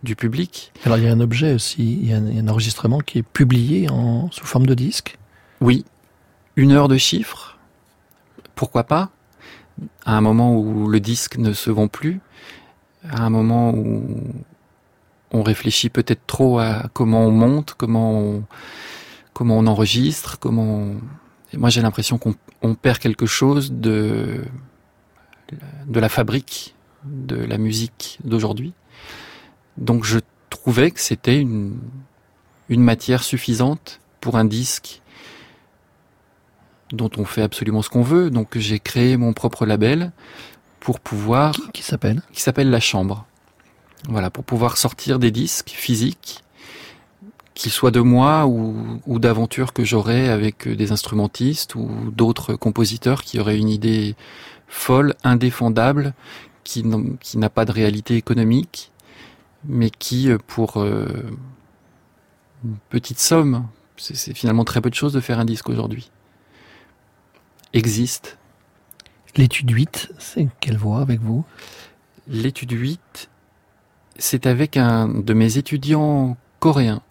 du 0.04 0.16
public. 0.16 0.74
Alors 0.86 0.98
il 0.98 1.06
y 1.06 1.08
a 1.08 1.12
un 1.12 1.20
objet 1.22 1.54
aussi, 1.54 1.94
il 2.02 2.10
y 2.10 2.14
a 2.14 2.18
un, 2.18 2.28
il 2.28 2.36
y 2.36 2.40
a 2.40 2.44
un 2.44 2.48
enregistrement 2.50 3.00
qui 3.00 3.20
est 3.20 3.24
publié 3.24 3.90
en 3.90 4.30
sous 4.32 4.46
forme 4.46 4.66
de 4.66 4.74
disque. 4.74 5.18
Oui, 5.62 5.86
une 6.58 6.72
heure 6.74 6.88
de 6.90 6.98
chiffres, 6.98 7.58
pourquoi 8.56 8.84
pas? 8.84 9.10
À 10.06 10.18
un 10.18 10.22
moment 10.22 10.54
où 10.56 10.88
le 10.90 11.00
disque 11.00 11.38
ne 11.38 11.54
se 11.54 11.70
vend 11.70 11.88
plus, 11.88 12.20
à 13.10 13.22
un 13.24 13.30
moment 13.30 13.72
où 13.72 14.04
on 15.32 15.42
réfléchit 15.44 15.90
peut-être 15.90 16.26
trop 16.28 16.60
à 16.60 16.90
comment 16.94 17.26
on 17.26 17.32
monte, 17.32 17.76
comment 17.78 18.20
on, 18.20 18.44
comment 19.34 19.58
on 19.58 19.68
enregistre, 19.68 20.38
comment. 20.40 20.64
on- 20.64 20.96
Et 21.54 21.58
moi, 21.58 21.70
j'ai 21.70 21.82
l'impression 21.82 22.18
qu'on 22.18 22.34
on 22.62 22.76
perd 22.76 23.00
quelque 23.00 23.26
chose 23.26 23.72
de 23.72 24.43
de 25.88 26.00
la 26.00 26.10
fabrique 26.10 26.76
de 27.06 27.36
la 27.36 27.58
musique 27.58 28.20
d'aujourd'hui. 28.26 28.74
Donc, 29.78 30.04
je 30.04 30.20
trouvais 30.50 30.91
que 30.91 31.00
c'était 31.00 31.39
une 31.39 31.80
une 32.70 32.82
matière 32.82 33.24
suffisante 33.24 34.02
pour 34.20 34.36
un 34.38 34.43
disque 34.46 35.02
dont 36.91 37.10
on 37.17 37.26
fait 37.26 37.41
absolument 37.41 37.82
ce 37.82 37.89
qu'on 37.89 38.02
veut. 38.02 38.30
Donc 38.30 38.58
j'ai 38.58 38.80
créé 38.80 39.17
mon 39.17 39.34
propre 39.34 39.65
label 39.65 40.12
pour 40.80 41.00
pouvoir, 41.00 41.54
Qui, 41.54 41.72
qui 41.72 41.84
s'appelle? 41.84 42.22
qui 42.32 42.41
s'appelle 42.41 42.70
La 42.70 42.80
Chambre. 42.80 43.26
Voilà, 44.10 44.30
pour 44.30 44.43
pouvoir 44.43 44.78
sortir 44.78 45.20
des 45.20 45.32
disques 45.32 45.70
physiques, 45.70 46.43
qu'ils 47.58 47.72
soient 47.72 47.91
de 47.91 48.02
moi 48.02 48.46
ou, 48.46 49.02
ou 49.08 49.17
d'aventures 49.17 49.74
que 49.74 49.84
j'aurais 49.84 50.30
avec 50.30 50.67
des 50.67 50.91
instrumentistes 50.91 51.74
ou 51.74 51.89
d'autres 52.12 52.54
compositeurs 52.54 53.24
qui 53.24 53.39
auraient 53.39 53.58
une 53.58 53.70
idée 53.70 54.15
folle, 54.67 55.15
indéfendable, 55.24 56.13
qui 56.63 56.84
n'a 56.84 57.50
pas 57.50 57.65
de 57.65 57.72
réalité 57.72 58.15
économique, 58.15 58.91
mais 59.65 59.89
qui, 59.89 60.30
euh, 60.30 60.38
pour 60.46 60.78
euh, 60.78 61.08
une 62.63 62.78
petite 62.89 63.20
somme, 63.20 63.67
c'est 63.96 64.15
c'est 64.15 64.36
finalement 64.36 64.63
très 64.63 64.82
peu 64.82 64.91
de 64.91 64.96
choses 64.96 65.13
de 65.13 65.20
faire 65.20 65.39
un 65.39 65.46
disque 65.46 65.70
aujourd'hui, 65.70 66.12
existe. 67.74 68.38
L'étude 69.36 69.72
8, 69.72 70.13
c'est 70.20 70.48
quelle 70.60 70.78
voix 70.78 71.00
avec 71.02 71.22
vous? 71.22 71.43
L'étude 72.28 72.72
8, 72.72 73.30
c'est 74.17 74.46
avec 74.46 74.78
un 74.78 75.08
de 75.08 75.34
mes 75.34 75.58
étudiants 75.58 76.38
coréens. 76.60 77.02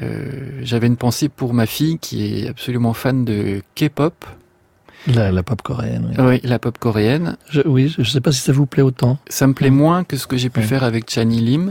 Euh, 0.00 0.60
J'avais 0.62 0.86
une 0.86 0.96
pensée 0.96 1.28
pour 1.28 1.52
ma 1.54 1.66
fille 1.66 1.98
qui 1.98 2.24
est 2.44 2.48
absolument 2.48 2.92
fan 2.94 3.24
de 3.24 3.62
K-pop 3.74 4.24
La, 5.06 5.30
la 5.32 5.42
pop 5.42 5.60
coréenne. 5.62 6.14
oui. 6.18 6.24
Oui, 6.24 6.40
la 6.44 6.58
pop 6.58 6.78
coréenne. 6.78 7.36
Je, 7.50 7.60
oui, 7.66 7.88
je 7.88 8.00
ne 8.00 8.06
sais 8.06 8.20
pas 8.20 8.32
si 8.32 8.40
ça 8.40 8.52
vous 8.52 8.66
plaît 8.66 8.82
autant. 8.82 9.18
Ça 9.28 9.46
me 9.46 9.52
plaît 9.52 9.70
moins 9.70 10.04
que 10.04 10.16
ce 10.16 10.26
que 10.26 10.36
j'ai 10.36 10.48
pu 10.50 10.62
faire 10.62 10.82
avec 10.84 11.10
Chani 11.10 11.40
Lim. 11.40 11.70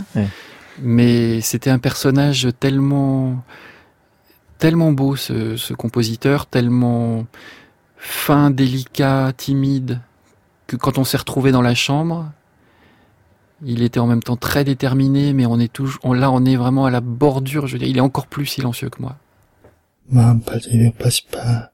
Mais 0.82 1.42
c'était 1.42 1.70
un 1.70 1.80
personnage 1.80 2.48
tellement, 2.60 3.44
tellement 4.58 4.92
beau, 4.92 5.16
ce, 5.16 5.56
ce 5.58 5.74
compositeur, 5.74 6.46
tellement 6.46 7.26
fin, 7.98 8.50
délicat, 8.52 9.32
timide, 9.36 10.00
que 10.68 10.76
quand 10.76 10.98
on 10.98 11.04
s'est 11.04 11.18
retrouvé 11.18 11.52
dans 11.52 11.62
la 11.62 11.76
chambre, 11.76 12.32
il 13.64 13.84
était 13.84 14.00
en 14.00 14.08
même 14.08 14.24
temps 14.24 14.38
très 14.38 14.64
déterminé, 14.64 15.34
mais 15.34 15.46
on 15.46 15.60
est 15.60 15.72
toujours, 15.72 16.00
on, 16.04 16.14
là, 16.14 16.32
on 16.32 16.46
est 16.46 16.56
vraiment 16.56 16.86
à 16.86 16.92
la 16.92 17.02
bordure. 17.02 17.68
Je 17.68 17.74
veux 17.74 17.80
dire, 17.80 17.88
il 17.88 17.98
est 17.98 18.02
encore 18.02 18.28
plus 18.28 18.46
silencieux 18.46 18.90
que 18.90 19.02
moi. 19.02 19.18
Ma 20.10 20.36
padre 20.36 20.92
passe 20.98 21.22
pas 21.22 21.72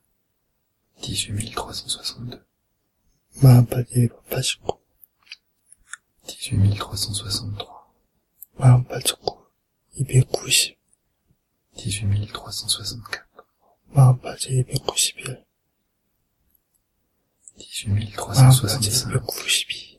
18362. 1.01 2.39
Ma 3.41 3.63
padre 3.63 3.87
passe 4.29 4.57
18363. 6.27 7.93
Ma 8.59 8.83
padre 8.87 9.17
290. 9.97 10.73
18364. 11.77 13.25
Ma 13.93 14.17
padre 14.21 14.37
291. 14.39 15.37
18365. 17.57 19.96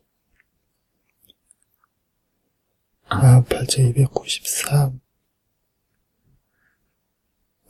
마흔팔제 3.11 3.83
293 3.89 5.01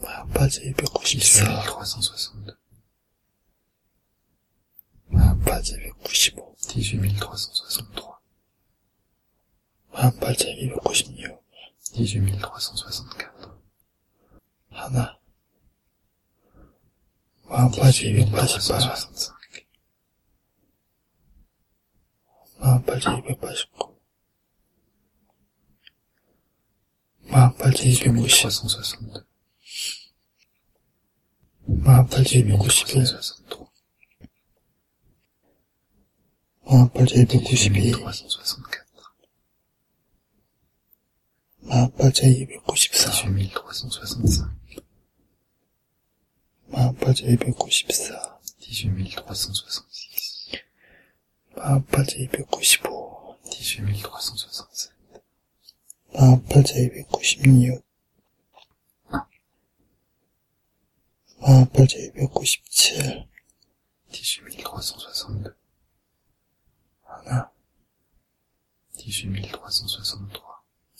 마흔팔제 0.00 0.62
294 0.70 1.62
이거 1.64 1.76
왔었었는데. 1.76 2.52
마흔팔제 5.06 5.76
295 5.76 6.56
18363 6.58 8.18
마흔팔제 9.92 10.50
296 10.50 11.40
12364 11.92 13.58
하나. 14.70 15.18
마흔팔제 17.44 18.08
288 18.10 19.32
마흔팔제 22.58 23.10
289 23.10 23.87
마하팔지 27.30 27.90
251 27.90 28.50
마하팔지 31.66 32.38
251 32.38 33.04
마하팔지 36.64 37.20
292 37.22 37.92
마하팔지 41.60 42.48
294 42.64 43.12
마하팔지 46.70 47.24
294 47.26 48.38
18366 48.60 49.24
마하팔지 51.56 52.16
295 52.22 53.36
18366 53.44 54.97
48 56.18 57.06
제296 57.06 57.80
48 61.38 63.22
제297 64.10 64.10
18362 64.10 65.54
하나 67.04 67.50
18363 68.96 70.42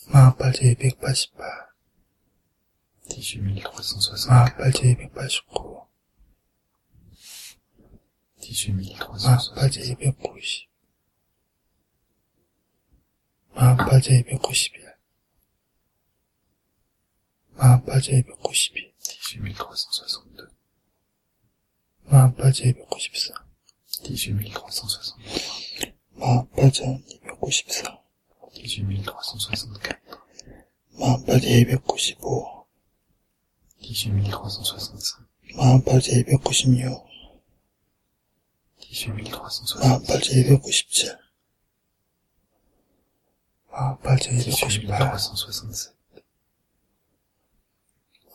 48 0.07 0.95
제288 3.09 3.67
18364 4.29 5.87
48 8.39 9.09
제289 9.67 10.69
18348 13.55 14.88
마음까지 17.59 18.11
292, 18.11 18.93
18362, 18.95 20.47
마음까지 22.05 22.69
294, 22.69 23.33
18363, 24.01 25.17
마음까지 26.15 26.83
294, 27.21 27.99
18364, 28.53 29.99
마음까지 30.99 31.59
295, 31.59 32.65
18365, 33.81 35.25
마음까지 35.57 36.11
296, 36.29 37.09
18366, 38.79 39.75
마음까지 39.83 40.31
297, 40.39 41.17
마음까지 43.69 44.29
298, 44.47 45.19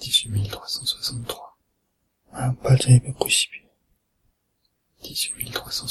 dix-huit 0.00 0.48
trois 0.50 0.68
cent 0.68 0.84
soixante-trois, 0.84 1.56
un 2.32 2.54
patebe 2.54 3.12
kusibi, 3.18 3.62
dix-huit 5.02 5.50
trois 5.52 5.70
cent 5.72 5.86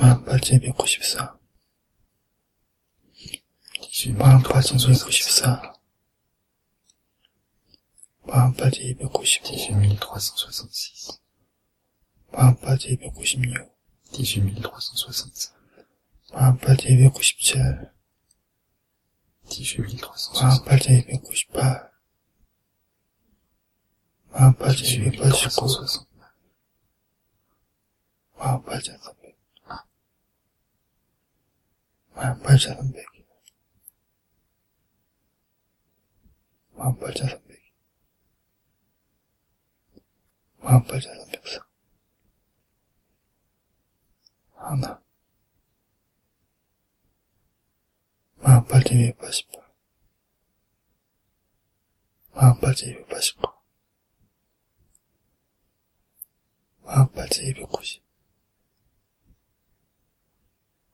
un 0.00 0.16
patebe 0.16 0.72
kusibsa, 0.76 1.38
dix-huit 3.80 4.18
cent 4.18 5.60
un 8.30 8.52
patebe 8.52 9.08
kusibi, 9.08 9.46
dix-huit 9.48 9.98
trois 10.00 10.20
cent 10.20 10.36
un 12.32 12.52
patebe 12.54 13.10
kusimio, 13.16 13.64
dix-huit 14.12 14.60
trois 14.62 14.80
cent 14.80 15.54
un 16.34 16.52
patebe 16.54 17.10
kusibsel, 17.12 17.92
dix-huit 19.48 19.96
trois 20.00 20.18
cent 20.18 20.64
마음팔자 24.32 24.82
289소서 24.84 26.06
마음팔자 28.36 28.96
300 28.98 29.36
마음팔자 32.14 32.74
300 32.74 33.06
마음팔자 36.72 37.26
300 37.26 37.58
마음팔자 40.60 41.08
304 41.14 41.68
하나. 44.54 45.00
마음팔자 48.36 48.94
288 48.94 49.62
마음팔자 52.34 52.86
289 52.86 53.47
마음까지 56.87 57.53
290, 57.53 58.01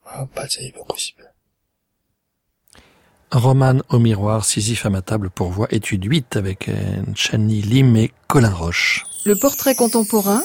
마음까지 0.06 0.72
291, 0.72 1.30
Roman 3.32 3.82
au 3.90 4.00
miroir, 4.00 4.44
Sisyphe 4.44 4.86
à 4.86 4.90
ma 4.90 5.02
table 5.02 5.30
pour 5.30 5.52
voix, 5.52 5.68
étude 5.70 6.04
8 6.04 6.36
avec 6.36 6.68
euh, 6.68 6.74
Chani 7.16 7.62
Lim 7.62 7.96
et 7.96 8.12
Colin 8.28 8.50
Roche. 8.50 9.06
Le 9.26 9.36
portrait 9.36 9.76
contemporain, 9.76 10.42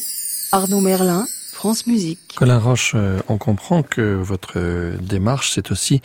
Arnaud 0.52 0.82
Merlin, 0.82 1.26
France 1.52 1.86
Musique. 1.86 2.34
Colin 2.36 2.58
Roche, 2.58 2.92
euh, 2.94 3.20
on 3.28 3.38
comprend 3.38 3.82
que 3.82 4.14
votre 4.14 4.58
euh, 4.58 4.98
démarche, 5.00 5.52
c'est 5.54 5.70
aussi 5.70 6.02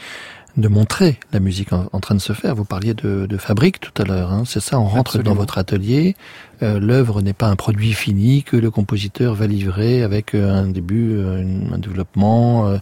de 0.57 0.69
montrer 0.69 1.19
la 1.33 1.41
musique 1.41 1.73
en, 1.73 1.89
en 1.93 2.01
train 2.01 2.15
de 2.15 2.21
se 2.21 2.33
faire. 2.33 2.55
Vous 2.55 2.65
parliez 2.65 2.95
de, 2.95 3.27
de 3.27 3.37
fabrique 3.37 3.81
tout 3.81 3.93
à 4.01 4.05
l'heure, 4.05 4.33
hein, 4.33 4.45
c'est 4.47 4.61
ça 4.61 4.79
On 4.79 4.85
rentre 4.85 5.13
Absolument. 5.17 5.31
dans 5.31 5.37
votre 5.37 5.59
atelier, 5.59 6.15
euh, 6.63 6.79
l'œuvre 6.79 7.23
n'est 7.23 7.33
pas 7.33 7.49
un 7.49 7.57
produit 7.57 7.93
fini 7.93 8.43
que 8.45 8.57
le 8.57 8.71
compositeur 8.71 9.35
va 9.35 9.47
livrer 9.47 10.03
avec 10.03 10.35
euh, 10.35 10.53
un 10.53 10.69
début, 10.69 11.17
euh, 11.17 11.43
un 11.73 11.79
développement, 11.79 12.79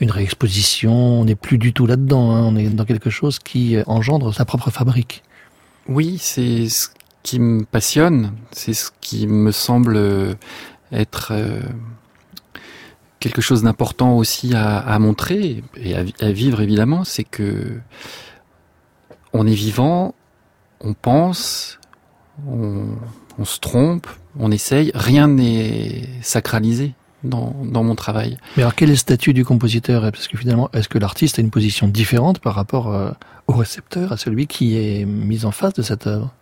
une 0.00 0.10
réexposition. 0.10 0.92
On 1.20 1.24
n'est 1.24 1.34
plus 1.34 1.58
du 1.58 1.72
tout 1.72 1.86
là-dedans, 1.86 2.34
hein, 2.34 2.42
on 2.42 2.56
est 2.56 2.68
dans 2.68 2.84
quelque 2.84 3.10
chose 3.10 3.38
qui 3.38 3.76
engendre 3.86 4.32
sa 4.32 4.44
propre 4.44 4.70
fabrique. 4.70 5.22
Oui, 5.88 6.18
c'est 6.20 6.68
ce 6.68 6.88
qui 7.22 7.38
me 7.40 7.64
passionne, 7.64 8.32
c'est 8.52 8.74
ce 8.74 8.90
qui 9.00 9.26
me 9.26 9.50
semble 9.50 9.98
être 10.92 11.32
euh, 11.32 11.60
quelque 13.18 13.40
chose 13.40 13.62
d'important 13.62 14.16
aussi 14.16 14.54
à, 14.54 14.78
à 14.78 14.98
montrer 14.98 15.62
et 15.76 15.94
à, 15.96 16.04
à 16.20 16.30
vivre 16.30 16.60
évidemment, 16.60 17.04
c'est 17.04 17.24
que 17.24 17.78
on 19.32 19.46
est 19.46 19.54
vivant, 19.54 20.14
on 20.80 20.94
pense, 20.94 21.78
on, 22.46 22.86
on 23.38 23.44
se 23.44 23.58
trompe, 23.60 24.06
on 24.38 24.50
essaye, 24.50 24.90
rien 24.94 25.28
n'est 25.28 26.08
sacralisé 26.22 26.94
dans, 27.24 27.54
dans 27.64 27.82
mon 27.82 27.94
travail. 27.94 28.38
Mais 28.56 28.62
alors 28.62 28.74
quel 28.74 28.88
est 28.88 28.92
le 28.92 28.98
statut 28.98 29.32
du 29.34 29.44
compositeur? 29.44 30.02
Parce 30.02 30.28
que 30.28 30.36
finalement, 30.38 30.70
est-ce 30.72 30.88
que 30.88 30.98
l'artiste 30.98 31.38
a 31.38 31.42
une 31.42 31.50
position 31.50 31.88
différente 31.88 32.38
par 32.38 32.54
rapport 32.54 32.94
euh, 32.94 33.10
au 33.46 33.54
récepteur, 33.54 34.12
à 34.12 34.16
celui 34.16 34.46
qui 34.46 34.76
est 34.76 35.04
mis 35.04 35.44
en 35.44 35.50
face 35.50 35.74
de 35.74 35.82
cette 35.82 36.06
œuvre? 36.06 36.32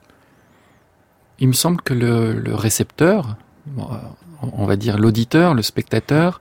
Il 1.41 1.49
me 1.49 1.53
semble 1.53 1.81
que 1.81 1.95
le, 1.95 2.33
le 2.33 2.55
récepteur, 2.55 3.37
on 4.53 4.66
va 4.66 4.77
dire 4.77 4.98
l'auditeur, 4.98 5.55
le 5.55 5.62
spectateur, 5.62 6.40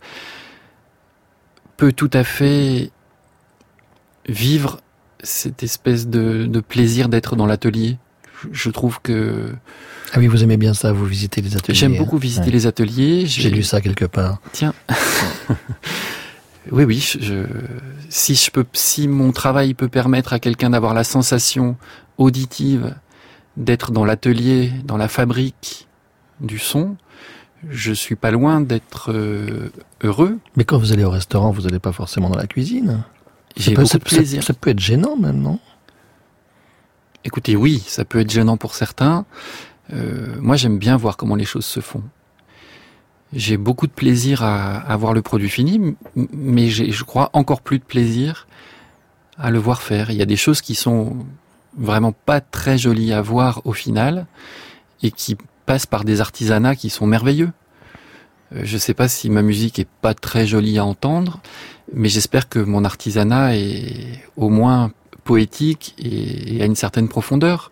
peut 1.77 1.91
tout 1.91 2.09
à 2.13 2.23
fait 2.23 2.91
vivre 4.27 4.79
cette 5.23 5.63
espèce 5.63 6.07
de, 6.07 6.45
de 6.45 6.59
plaisir 6.59 7.09
d'être 7.09 7.36
dans 7.36 7.45
l'atelier. 7.45 7.97
Je- 8.51 8.69
trouve 8.69 8.99
que 9.01 9.53
Ah 10.13 10.19
oui, 10.19 10.28
vous 10.28 10.43
aimez 10.43 10.57
bien 10.57 10.74
ça, 10.74 10.91
vous 10.91 11.05
visitez 11.05 11.41
les 11.41 11.55
ateliers. 11.55 11.76
j'aime 11.78 11.93
hein. 11.93 11.97
beaucoup 11.97 12.17
visiter 12.17 12.47
Ouais. 12.47 12.51
les 12.51 12.67
ateliers. 12.67 13.26
J'ai 13.26 13.49
lu 13.49 13.63
ça 13.63 13.80
quelque 13.80 14.03
part. 14.05 14.39
Tiens. 14.51 14.74
oui, 16.71 16.84
oui. 16.84 16.99
Je- 17.19 17.45
si 18.09 18.36
je 18.36 18.51
peux, 18.51 18.65
si 18.74 19.07
mon 19.07 19.32
travail 19.32 19.74
peut 19.74 19.88
permettre 19.88 20.34
à 20.34 20.39
quelqu'un 20.39 20.71
d'avoir 20.71 20.93
la 20.93 21.03
sensation 21.05 21.78
auditive 22.17 22.95
d'être 23.57 23.91
dans 23.91 24.03
l'atelier, 24.05 24.71
dans 24.84 24.97
la 24.97 25.07
fabrique 25.07 25.88
du 26.41 26.59
son, 26.59 26.97
je 27.70 27.93
suis 27.93 28.16
pas 28.16 28.32
loin 28.32 28.61
d'être 28.61 29.11
euh, 29.11 29.72
heureux. 30.01 30.38
Mais 30.55 30.64
quand 30.64 30.78
vous 30.78 30.91
allez 30.91 31.03
au 31.03 31.09
restaurant, 31.09 31.51
vous 31.51 31.61
n'allez 31.61 31.80
pas 31.80 31.91
forcément 31.91 32.30
dans 32.30 32.38
la 32.38 32.47
cuisine. 32.47 33.03
J'ai 33.55 33.74
beaucoup 33.74 33.97
de 33.97 34.03
plaisir. 34.03 34.43
Ça, 34.43 34.53
peut 34.53 34.72
être 34.72 34.80
gênant 34.80 35.16
même, 35.16 35.39
non? 35.39 35.59
Écoutez, 37.24 37.55
oui, 37.55 37.84
ça 37.88 38.03
peut 38.03 38.20
être 38.20 38.32
gênant 38.32 38.57
pour 38.57 38.76
certains. 38.76 39.26
Euh, 39.93 40.36
moi, 40.39 40.55
j'aime 40.55 40.78
bien 40.78 40.97
voir 40.97 41.18
comment 41.18 41.36
les 41.36 41.45
choses 41.45 41.66
se 41.66 41.80
font. 41.80 42.03
J'ai 43.32 43.57
beaucoup 43.57 43.88
de 43.88 43.91
plaisir 43.91 44.43
à, 44.43 44.78
à 44.78 44.95
voir 44.97 45.14
le 45.14 45.22
produit 45.22 45.49
fini, 45.49 45.95
mais 46.16 46.68
j'ai, 46.68 46.91
je 46.91 47.03
crois, 47.03 47.30
encore 47.34 47.61
plus 47.61 47.80
de 47.80 47.84
plaisir 47.84 48.47
à 49.38 49.49
le 49.49 49.59
voir 49.59 49.82
faire. 49.82 50.11
Il 50.11 50.18
y 50.18 50.22
a 50.22 50.26
des 50.26 50.36
choses 50.36 50.61
qui 50.61 50.76
sont 50.76 51.26
vraiment 51.78 52.11
pas 52.11 52.41
très 52.41 52.78
jolies 52.78 53.14
à 53.14 53.22
voir 53.22 53.61
au 53.66 53.74
final 53.74 54.28
et 55.01 55.11
qui 55.11 55.38
passent 55.66 55.86
par 55.86 56.03
des 56.03 56.22
artisanats 56.22 56.76
qui 56.76 56.89
sont 56.89 57.05
merveilleux. 57.07 57.51
Euh, 58.55 58.61
Je 58.64 58.78
sais 58.78 58.93
pas 58.93 59.07
si 59.07 59.30
ma 59.30 59.41
musique 59.41 59.80
est 59.80 59.88
pas 60.01 60.14
très 60.14 60.45
jolie 60.47 60.78
à 60.80 60.86
entendre, 60.86 61.39
mais 61.93 62.09
j'espère 62.09 62.49
que 62.49 62.59
mon 62.59 62.84
artisanat 62.86 63.55
est 63.57 64.22
au 64.36 64.49
moins 64.49 64.91
poétique 65.24 65.95
et, 65.99 66.61
a 66.61 66.66
une 66.66 66.76
certaine 66.76 67.07
profondeur. 67.07 67.72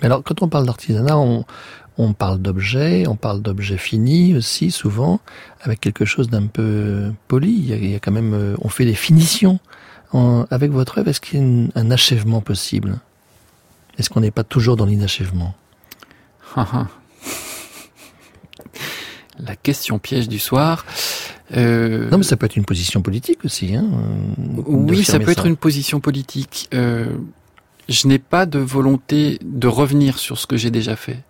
Mais 0.00 0.06
alors, 0.06 0.22
quand 0.22 0.42
on 0.42 0.48
parle 0.48 0.66
d'artisanat, 0.66 1.16
on, 1.18 1.44
on 1.96 2.12
parle 2.12 2.38
d'objets, 2.40 3.06
on 3.08 3.16
parle 3.16 3.40
d'objets 3.42 3.78
finis 3.78 4.36
aussi, 4.36 4.70
souvent, 4.70 5.18
avec 5.62 5.80
quelque 5.80 6.04
chose 6.04 6.28
d'un 6.28 6.46
peu 6.46 7.10
poli. 7.26 7.50
Il 7.68 7.90
y, 7.90 7.94
a, 7.94 7.98
quand 8.00 8.12
même, 8.12 8.34
euh, 8.34 8.54
on 8.60 8.68
fait 8.68 8.84
des 8.84 8.94
finitions. 8.94 9.58
En- 10.12 10.46
avec 10.50 10.70
votre 10.70 10.98
œuvre, 10.98 11.08
est-ce 11.08 11.20
qu'il 11.20 11.38
y 11.38 11.42
a 11.42 11.44
une- 11.44 11.70
un 11.74 11.90
achèvement 11.90 12.40
possible? 12.40 12.98
Est-ce 13.98 14.08
qu'on 14.10 14.20
n'est 14.20 14.30
pas 14.30 14.44
toujours 14.44 14.76
dans 14.76 14.86
l'inachèvement? 14.86 15.54
La 19.38 19.54
question 19.54 19.98
piège 19.98 20.28
du 20.28 20.38
soir. 20.38 20.84
Euh, 21.56 22.10
Non, 22.10 22.18
mais 22.18 22.24
ça 22.24 22.36
peut 22.36 22.46
être 22.46 22.56
une 22.56 22.64
position 22.64 23.02
politique 23.02 23.44
aussi. 23.44 23.74
Hein, 23.74 23.88
oui, 24.66 25.04
ça 25.04 25.20
peut 25.20 25.30
être 25.30 25.46
une 25.46 25.56
position 25.56 26.00
politique. 26.00 26.68
Euh, 26.74 27.06
je 27.88 28.06
n'ai 28.08 28.18
pas 28.18 28.46
de 28.46 28.58
volonté 28.58 29.38
de 29.42 29.68
revenir 29.68 30.18
sur 30.18 30.38
ce 30.38 30.46
que 30.46 30.56
j'ai 30.56 30.70
déjà 30.70 30.96
fait. 30.96 31.22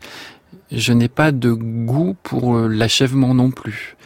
Je 0.72 0.92
n'ai 0.92 1.08
pas 1.08 1.32
de 1.32 1.52
goût 1.52 2.16
pour 2.22 2.56
euh, 2.56 2.68
l'achèvement 2.68 3.34
non 3.34 3.50
plus. 3.50 3.96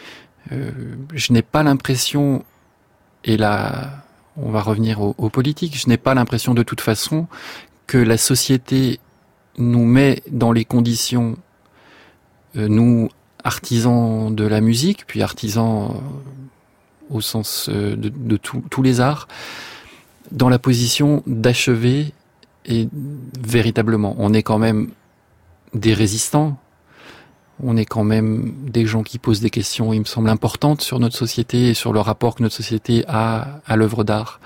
Euh, 0.51 0.71
je 1.15 1.33
n'ai 1.33 1.43
pas 1.43 1.63
l'impression, 1.63 2.45
et 3.25 3.37
là, 3.37 4.05
on 4.37 4.51
va 4.51 4.63
revenir 4.63 5.01
au, 5.01 5.15
au 5.17 5.29
politique, 5.31 5.79
je 5.79 5.89
n'ai 5.89 5.97
pas 5.97 6.15
l'impression 6.15 6.55
de 6.55 6.63
toute 6.63 6.81
façon 6.81 7.27
que 7.87 7.99
la 7.99 8.17
société 8.17 8.99
nous 9.59 9.85
met 9.85 10.23
dans 10.31 10.53
les 10.53 10.65
conditions, 10.65 11.37
nous, 12.55 13.09
artisans 13.45 14.35
de 14.35 14.45
la 14.45 14.61
musique, 14.61 15.05
puis 15.07 15.23
artisans 15.23 15.91
euh, 15.91 17.15
au 17.17 17.21
sens 17.21 17.69
euh, 17.69 17.97
de, 17.97 18.37
tous 18.37 18.83
les 18.83 19.01
arts, 19.01 19.29
dans 20.31 20.49
la 20.49 20.59
position 20.59 21.23
d'achever 21.27 22.13
et 22.65 22.89
véritablement, 23.41 24.15
on 24.19 24.33
est 24.33 24.43
quand 24.43 24.59
même 24.59 24.91
des 25.75 25.95
résistants, 25.95 26.59
on 27.63 27.77
est 27.77 27.85
quand 27.85 28.05
même 28.05 28.55
des 28.69 28.87
gens 28.87 29.03
qui 29.03 29.19
posent 29.19 29.41
des 29.41 29.51
questions, 29.51 29.93
il 29.93 30.01
me 30.01 30.05
semble, 30.05 30.29
importantes 30.29 30.81
sur 30.81 30.99
notre 31.01 31.17
société 31.17 31.71
et 31.71 31.75
sur 31.75 31.93
le 31.93 32.01
rapport 32.01 32.37
que 32.37 32.43
notre 32.43 32.55
société 32.55 33.05
a 33.09 33.61
à 33.67 33.77
l'œuvre 33.77 34.05
d'art. 34.05 34.41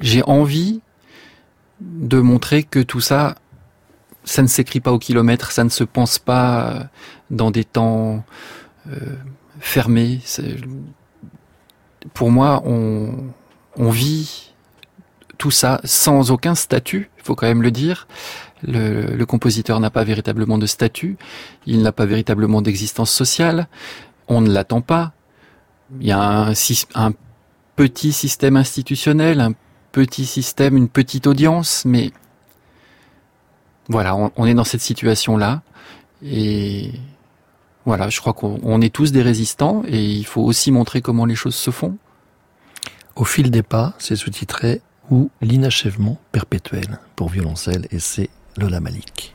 J'ai 0.00 0.22
envie 0.24 0.80
de 1.80 2.20
montrer 2.20 2.62
que 2.62 2.80
tout 2.80 3.00
ça, 3.00 3.36
ça 4.24 4.42
ne 4.42 4.46
s'écrit 4.46 4.80
pas 4.80 4.92
au 4.92 4.98
kilomètre, 4.98 5.50
ça 5.52 5.64
ne 5.64 5.68
se 5.68 5.84
pense 5.84 6.18
pas 6.18 6.88
dans 7.30 7.50
des 7.50 7.64
temps 7.64 8.24
euh, 8.88 9.16
fermés. 9.60 10.20
Pour 12.14 12.30
moi, 12.30 12.62
on, 12.64 13.90
vit 13.90 14.52
tout 15.38 15.50
ça 15.50 15.80
sans 15.84 16.30
aucun 16.30 16.54
statut, 16.54 17.10
il 17.18 17.24
faut 17.24 17.34
quand 17.34 17.46
même 17.46 17.62
le 17.62 17.70
dire. 17.70 18.06
Le, 18.64 19.24
compositeur 19.24 19.80
n'a 19.80 19.90
pas 19.90 20.04
véritablement 20.04 20.58
de 20.58 20.66
statut, 20.66 21.16
il 21.66 21.82
n'a 21.82 21.92
pas 21.92 22.06
véritablement 22.06 22.62
d'existence 22.62 23.10
sociale, 23.10 23.66
on 24.28 24.40
ne 24.40 24.52
l'attend 24.52 24.82
pas. 24.82 25.12
Il 26.00 26.06
y 26.06 26.12
a 26.12 26.52
un 26.94 27.12
petit 27.76 28.12
système 28.12 28.56
institutionnel, 28.56 29.40
un 29.40 29.52
petit 29.90 30.26
système, 30.26 30.76
une 30.76 30.88
petite 30.88 31.26
audience, 31.26 31.84
mais 31.84 32.12
voilà, 33.88 34.16
on, 34.16 34.46
est 34.46 34.54
dans 34.54 34.64
cette 34.64 34.80
situation-là. 34.80 35.62
Et 36.24 36.92
voilà, 37.84 38.08
je 38.10 38.20
crois 38.20 38.32
qu'on 38.32 38.60
on 38.62 38.80
est 38.80 38.94
tous 38.94 39.12
des 39.12 39.22
résistants 39.22 39.82
et 39.86 40.02
il 40.02 40.24
faut 40.24 40.42
aussi 40.42 40.70
montrer 40.70 41.00
comment 41.02 41.26
les 41.26 41.34
choses 41.34 41.56
se 41.56 41.70
font. 41.70 41.96
Au 43.16 43.24
fil 43.24 43.50
des 43.50 43.62
pas, 43.62 43.94
c'est 43.98 44.16
sous-titré 44.16 44.80
ou 45.10 45.30
l'inachèvement 45.40 46.18
perpétuel 46.30 46.98
pour 47.16 47.28
violoncelle 47.28 47.86
et 47.90 47.98
c'est 47.98 48.30
Lola 48.56 48.80
Malik. 48.80 49.31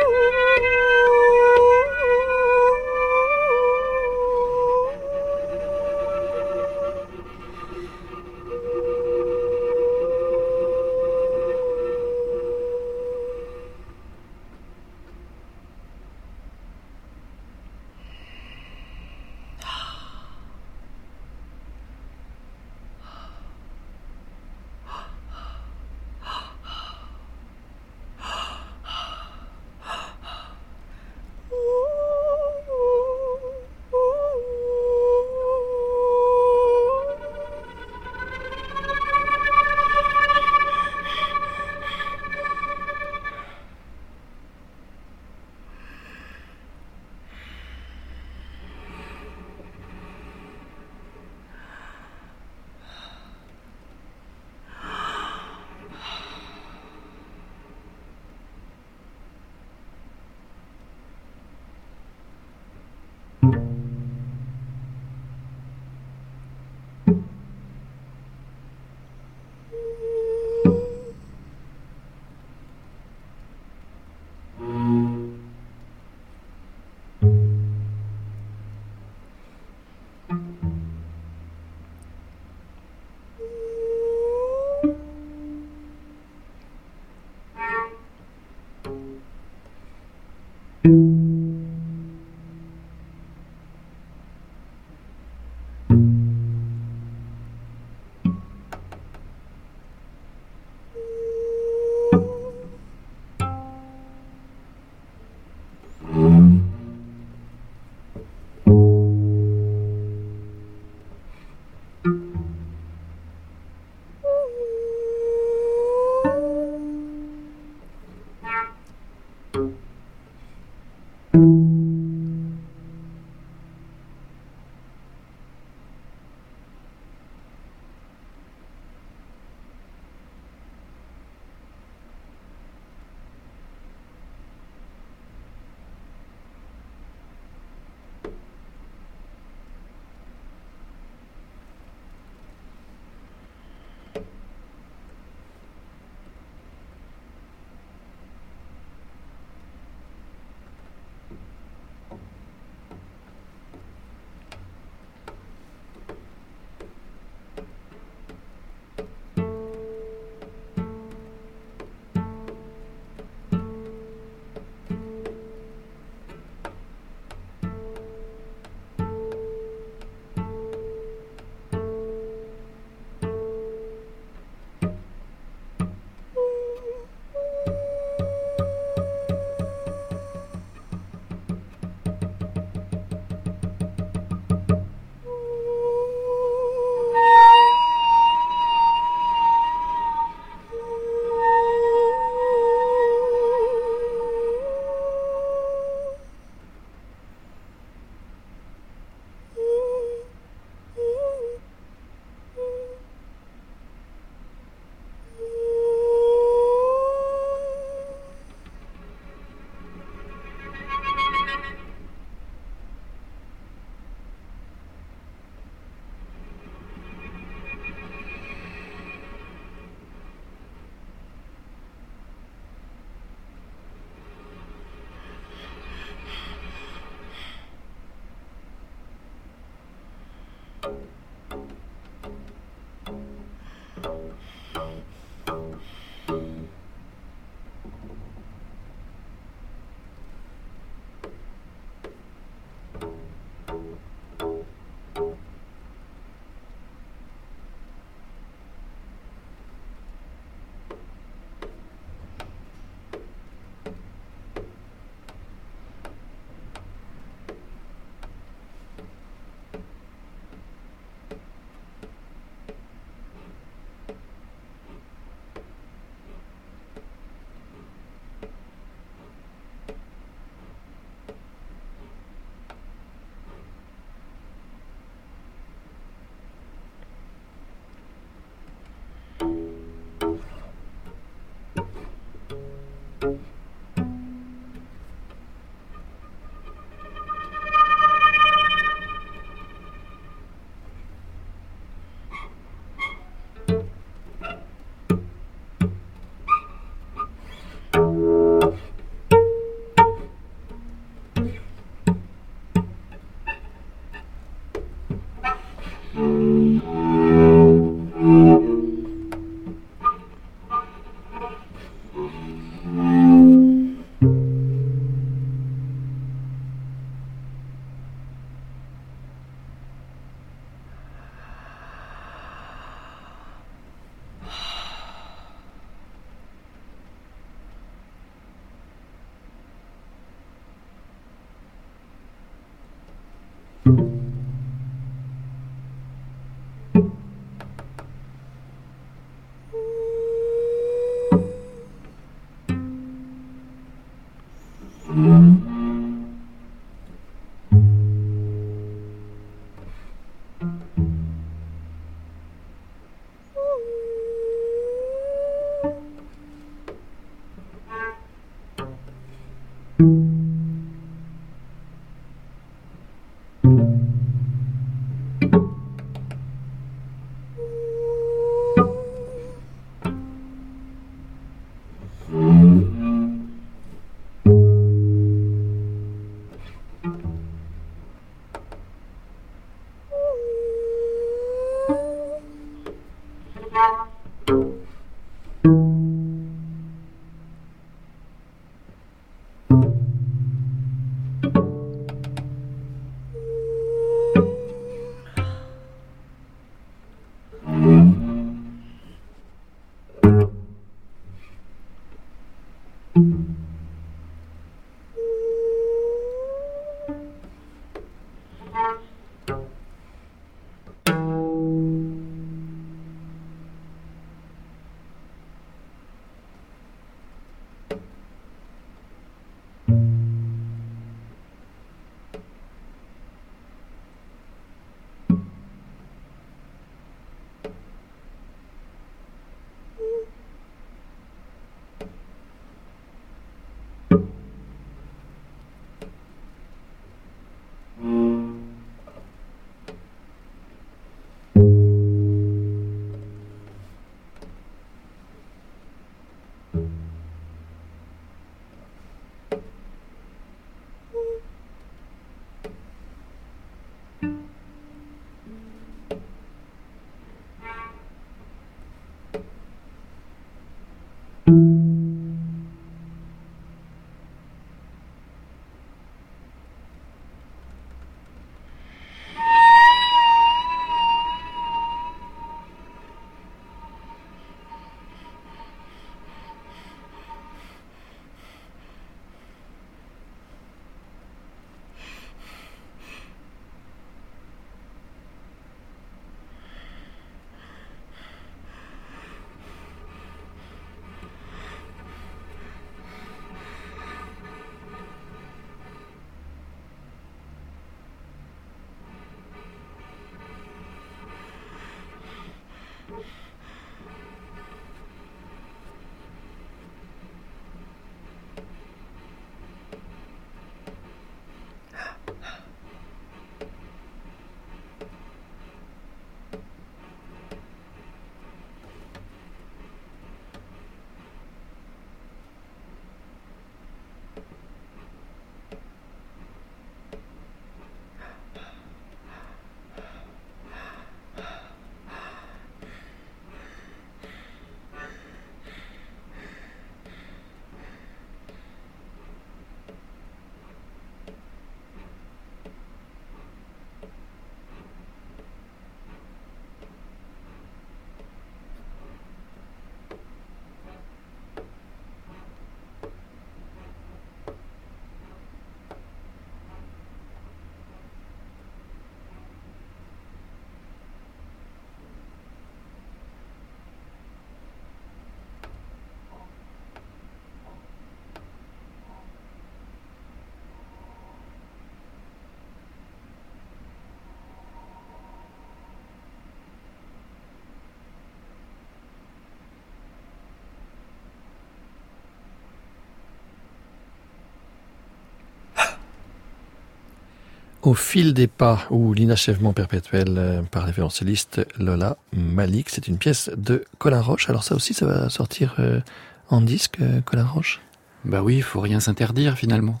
Au 587.82 587.94
fil 587.94 588.32
des 588.32 588.46
pas 588.46 588.86
ou 588.90 589.12
l'inachèvement 589.12 589.72
perpétuel 589.72 590.34
euh, 590.38 590.62
par 590.62 590.86
violoncelliste 590.86 591.66
Lola 591.78 592.16
Malik. 592.32 592.88
C'est 592.90 593.08
une 593.08 593.18
pièce 593.18 593.50
de 593.56 593.84
Colin 593.98 594.20
Roche. 594.20 594.48
Alors 594.48 594.62
ça 594.62 594.76
aussi, 594.76 594.94
ça 594.94 595.04
va 595.04 595.28
sortir 595.28 595.74
euh, 595.80 596.00
en 596.48 596.60
disque, 596.60 596.98
euh, 597.00 597.20
Colin 597.22 597.44
Roche? 597.44 597.80
Bah 598.24 598.40
oui, 598.40 598.58
il 598.58 598.62
faut 598.62 598.80
rien 598.80 599.00
s'interdire 599.00 599.56
finalement. 599.56 600.00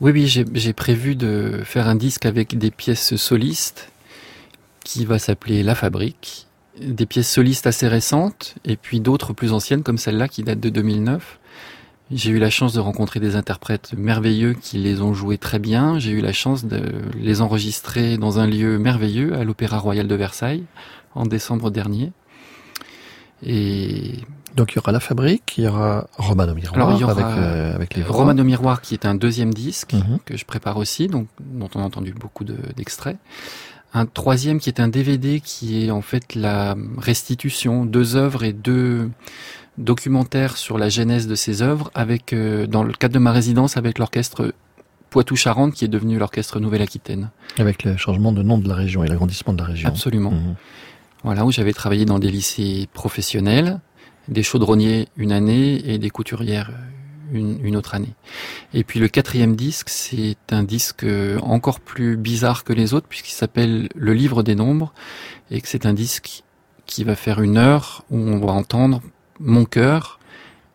Oui, 0.00 0.12
oui, 0.12 0.28
j'ai 0.28 0.72
prévu 0.72 1.16
de 1.16 1.62
faire 1.64 1.88
un 1.88 1.96
disque 1.96 2.24
avec 2.24 2.56
des 2.56 2.70
pièces 2.70 3.16
solistes 3.16 3.90
qui 4.84 5.04
va 5.04 5.18
s'appeler 5.18 5.64
La 5.64 5.74
Fabrique. 5.74 6.46
Des 6.80 7.06
pièces 7.06 7.30
solistes 7.30 7.66
assez 7.66 7.88
récentes 7.88 8.54
et 8.64 8.76
puis 8.76 9.00
d'autres 9.00 9.32
plus 9.32 9.52
anciennes 9.52 9.82
comme 9.82 9.98
celle-là 9.98 10.28
qui 10.28 10.44
date 10.44 10.60
de 10.60 10.68
2009. 10.68 11.40
J'ai 12.14 12.30
eu 12.30 12.38
la 12.38 12.50
chance 12.50 12.72
de 12.74 12.80
rencontrer 12.80 13.20
des 13.20 13.36
interprètes 13.36 13.94
merveilleux 13.96 14.52
qui 14.54 14.76
les 14.78 15.00
ont 15.00 15.14
joués 15.14 15.38
très 15.38 15.58
bien. 15.58 15.98
J'ai 15.98 16.10
eu 16.10 16.20
la 16.20 16.32
chance 16.32 16.64
de 16.64 16.80
les 17.18 17.40
enregistrer 17.40 18.18
dans 18.18 18.38
un 18.38 18.46
lieu 18.46 18.78
merveilleux 18.78 19.34
à 19.34 19.44
l'Opéra 19.44 19.78
Royal 19.78 20.06
de 20.06 20.14
Versailles 20.14 20.64
en 21.14 21.24
décembre 21.26 21.70
dernier. 21.70 22.12
Et 23.42 24.12
Donc 24.56 24.72
il 24.72 24.76
y 24.76 24.78
aura 24.78 24.92
La 24.92 25.00
Fabrique, 25.00 25.54
il 25.56 25.64
y 25.64 25.66
aura 25.68 26.06
Romano 26.18 26.54
Miroir 26.54 26.74
Alors, 26.74 26.92
il 26.92 27.00
y 27.00 27.04
aura 27.04 27.12
avec, 27.12 27.24
euh, 27.24 27.74
avec 27.74 27.94
les. 27.96 28.02
Romano 28.02 28.44
Miroir 28.44 28.80
qui 28.82 28.94
est 28.94 29.06
un 29.06 29.14
deuxième 29.14 29.52
disque 29.54 29.94
Mhm. 29.94 30.18
que 30.24 30.36
je 30.36 30.44
prépare 30.44 30.76
aussi, 30.76 31.08
donc 31.08 31.26
dont 31.40 31.68
on 31.74 31.80
a 31.80 31.82
entendu 31.84 32.12
beaucoup 32.18 32.44
de- 32.44 32.56
d'extraits. 32.76 33.16
un 33.94 34.06
troisième 34.06 34.58
qui 34.58 34.70
est 34.70 34.80
un 34.80 34.88
DVD 34.88 35.40
qui 35.40 35.84
est 35.84 35.90
en 35.90 36.00
fait 36.00 36.34
la 36.34 36.74
restitution, 36.96 37.84
deux 37.84 38.16
œuvres 38.16 38.42
et 38.42 38.54
deux 38.54 39.10
documentaires 39.78 40.56
sur 40.56 40.78
la 40.78 40.88
genèse 40.88 41.26
de 41.26 41.34
ces 41.34 41.62
œuvres 41.62 41.90
avec 41.94 42.32
euh, 42.32 42.66
dans 42.66 42.82
le 42.82 42.92
cadre 42.92 43.14
de 43.14 43.18
ma 43.18 43.32
résidence 43.32 43.76
avec 43.76 43.98
l'orchestre 43.98 44.54
Poitou-Charentes 45.10 45.74
qui 45.74 45.84
est 45.84 45.88
devenu 45.88 46.18
l'orchestre 46.18 46.60
Nouvelle-Aquitaine. 46.60 47.30
Avec 47.58 47.84
le 47.84 47.96
changement 47.96 48.32
de 48.32 48.42
nom 48.42 48.58
de 48.58 48.68
la 48.68 48.74
région 48.74 49.04
et 49.04 49.08
l'agrandissement 49.08 49.52
de 49.52 49.58
la 49.58 49.66
région. 49.66 49.88
Absolument. 49.88 50.30
Mhm. 50.30 50.54
Voilà, 51.24 51.44
où 51.44 51.52
j'avais 51.52 51.72
travaillé 51.72 52.04
dans 52.04 52.18
des 52.18 52.30
lycées 52.30 52.88
professionnels, 52.92 53.80
des 54.28 54.42
chaudronniers 54.42 55.08
une 55.16 55.32
année 55.32 55.80
et 55.88 55.98
des 55.98 56.10
couturières 56.10 56.70
une, 57.32 57.58
une 57.64 57.76
autre 57.76 57.94
année. 57.94 58.14
Et 58.74 58.84
puis 58.84 59.00
le 59.00 59.08
quatrième 59.08 59.56
disque, 59.56 59.88
c'est 59.88 60.36
un 60.50 60.62
disque 60.62 61.04
euh, 61.04 61.38
encore 61.40 61.80
plus 61.80 62.16
bizarre 62.16 62.64
que 62.64 62.72
les 62.72 62.94
autres 62.94 63.06
puisqu'il 63.08 63.32
s'appelle 63.32 63.88
Le 63.94 64.12
Livre 64.12 64.42
des 64.42 64.54
Nombres 64.54 64.92
et 65.50 65.60
que 65.60 65.68
c'est 65.68 65.86
un 65.86 65.94
disque 65.94 66.42
qui 66.86 67.04
va 67.04 67.16
faire 67.16 67.40
une 67.40 67.56
heure 67.56 68.04
où 68.10 68.18
on 68.18 68.38
va 68.38 68.52
entendre 68.52 69.00
mon 69.40 69.64
cœur 69.64 70.18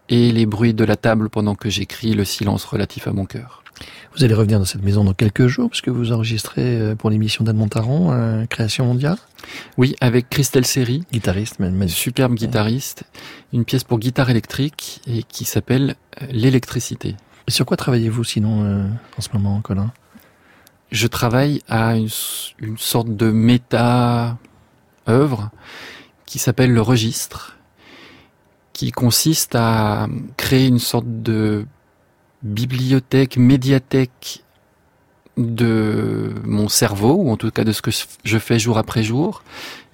et 0.09 0.31
les 0.31 0.45
bruits 0.45 0.73
de 0.73 0.83
la 0.83 0.95
table 0.95 1.29
pendant 1.29 1.55
que 1.55 1.69
j'écris 1.69 2.13
le 2.13 2.25
silence 2.25 2.63
relatif 2.65 3.07
à 3.07 3.11
mon 3.13 3.25
cœur. 3.25 3.63
Vous 4.15 4.23
allez 4.23 4.33
revenir 4.33 4.57
dans 4.57 4.65
cette 4.65 4.81
maison 4.81 5.03
dans 5.03 5.13
quelques 5.13 5.45
jours, 5.45 5.69
puisque 5.69 5.89
vous 5.89 6.11
enregistrez 6.11 6.79
euh, 6.79 6.95
pour 6.95 7.11
l'émission 7.11 7.43
d'Anne 7.43 7.57
Montaron, 7.57 8.11
euh, 8.11 8.45
Création 8.45 8.85
mondiale, 8.85 9.17
Oui, 9.77 9.95
avec 10.01 10.29
Christelle 10.29 10.65
Serry, 10.65 11.03
guitariste, 11.11 11.59
magnifique. 11.59 11.95
superbe 11.95 12.33
guitariste, 12.33 13.03
une 13.53 13.65
pièce 13.65 13.83
pour 13.83 13.99
guitare 13.99 14.31
électrique 14.31 15.01
et 15.05 15.21
qui 15.21 15.45
s'appelle 15.45 15.95
euh, 16.21 16.25
L'électricité. 16.31 17.15
Et 17.47 17.51
sur 17.51 17.65
quoi 17.65 17.77
travaillez-vous 17.77 18.23
sinon 18.23 18.63
euh, 18.63 18.87
en 19.17 19.21
ce 19.21 19.29
moment, 19.33 19.61
Colin? 19.61 19.91
Je 20.91 21.05
travaille 21.05 21.61
à 21.67 21.95
une, 21.95 22.09
une 22.59 22.77
sorte 22.77 23.15
de 23.15 23.29
méta 23.29 24.37
œuvre 25.07 25.51
qui 26.25 26.39
s'appelle 26.39 26.73
le 26.73 26.81
registre, 26.81 27.56
qui 28.77 28.91
consiste 28.91 29.55
à 29.55 30.07
créer 30.37 30.67
une 30.67 30.77
sorte 30.77 31.07
de 31.07 31.65
bibliothèque, 32.43 33.37
médiathèque 33.37 34.43
de 35.35 36.35
mon 36.43 36.69
cerveau, 36.69 37.15
ou 37.15 37.31
en 37.31 37.37
tout 37.37 37.49
cas 37.49 37.63
de 37.63 37.71
ce 37.71 37.81
que 37.81 37.89
je 38.23 38.37
fais 38.37 38.59
jour 38.59 38.77
après 38.77 39.01
jour. 39.01 39.41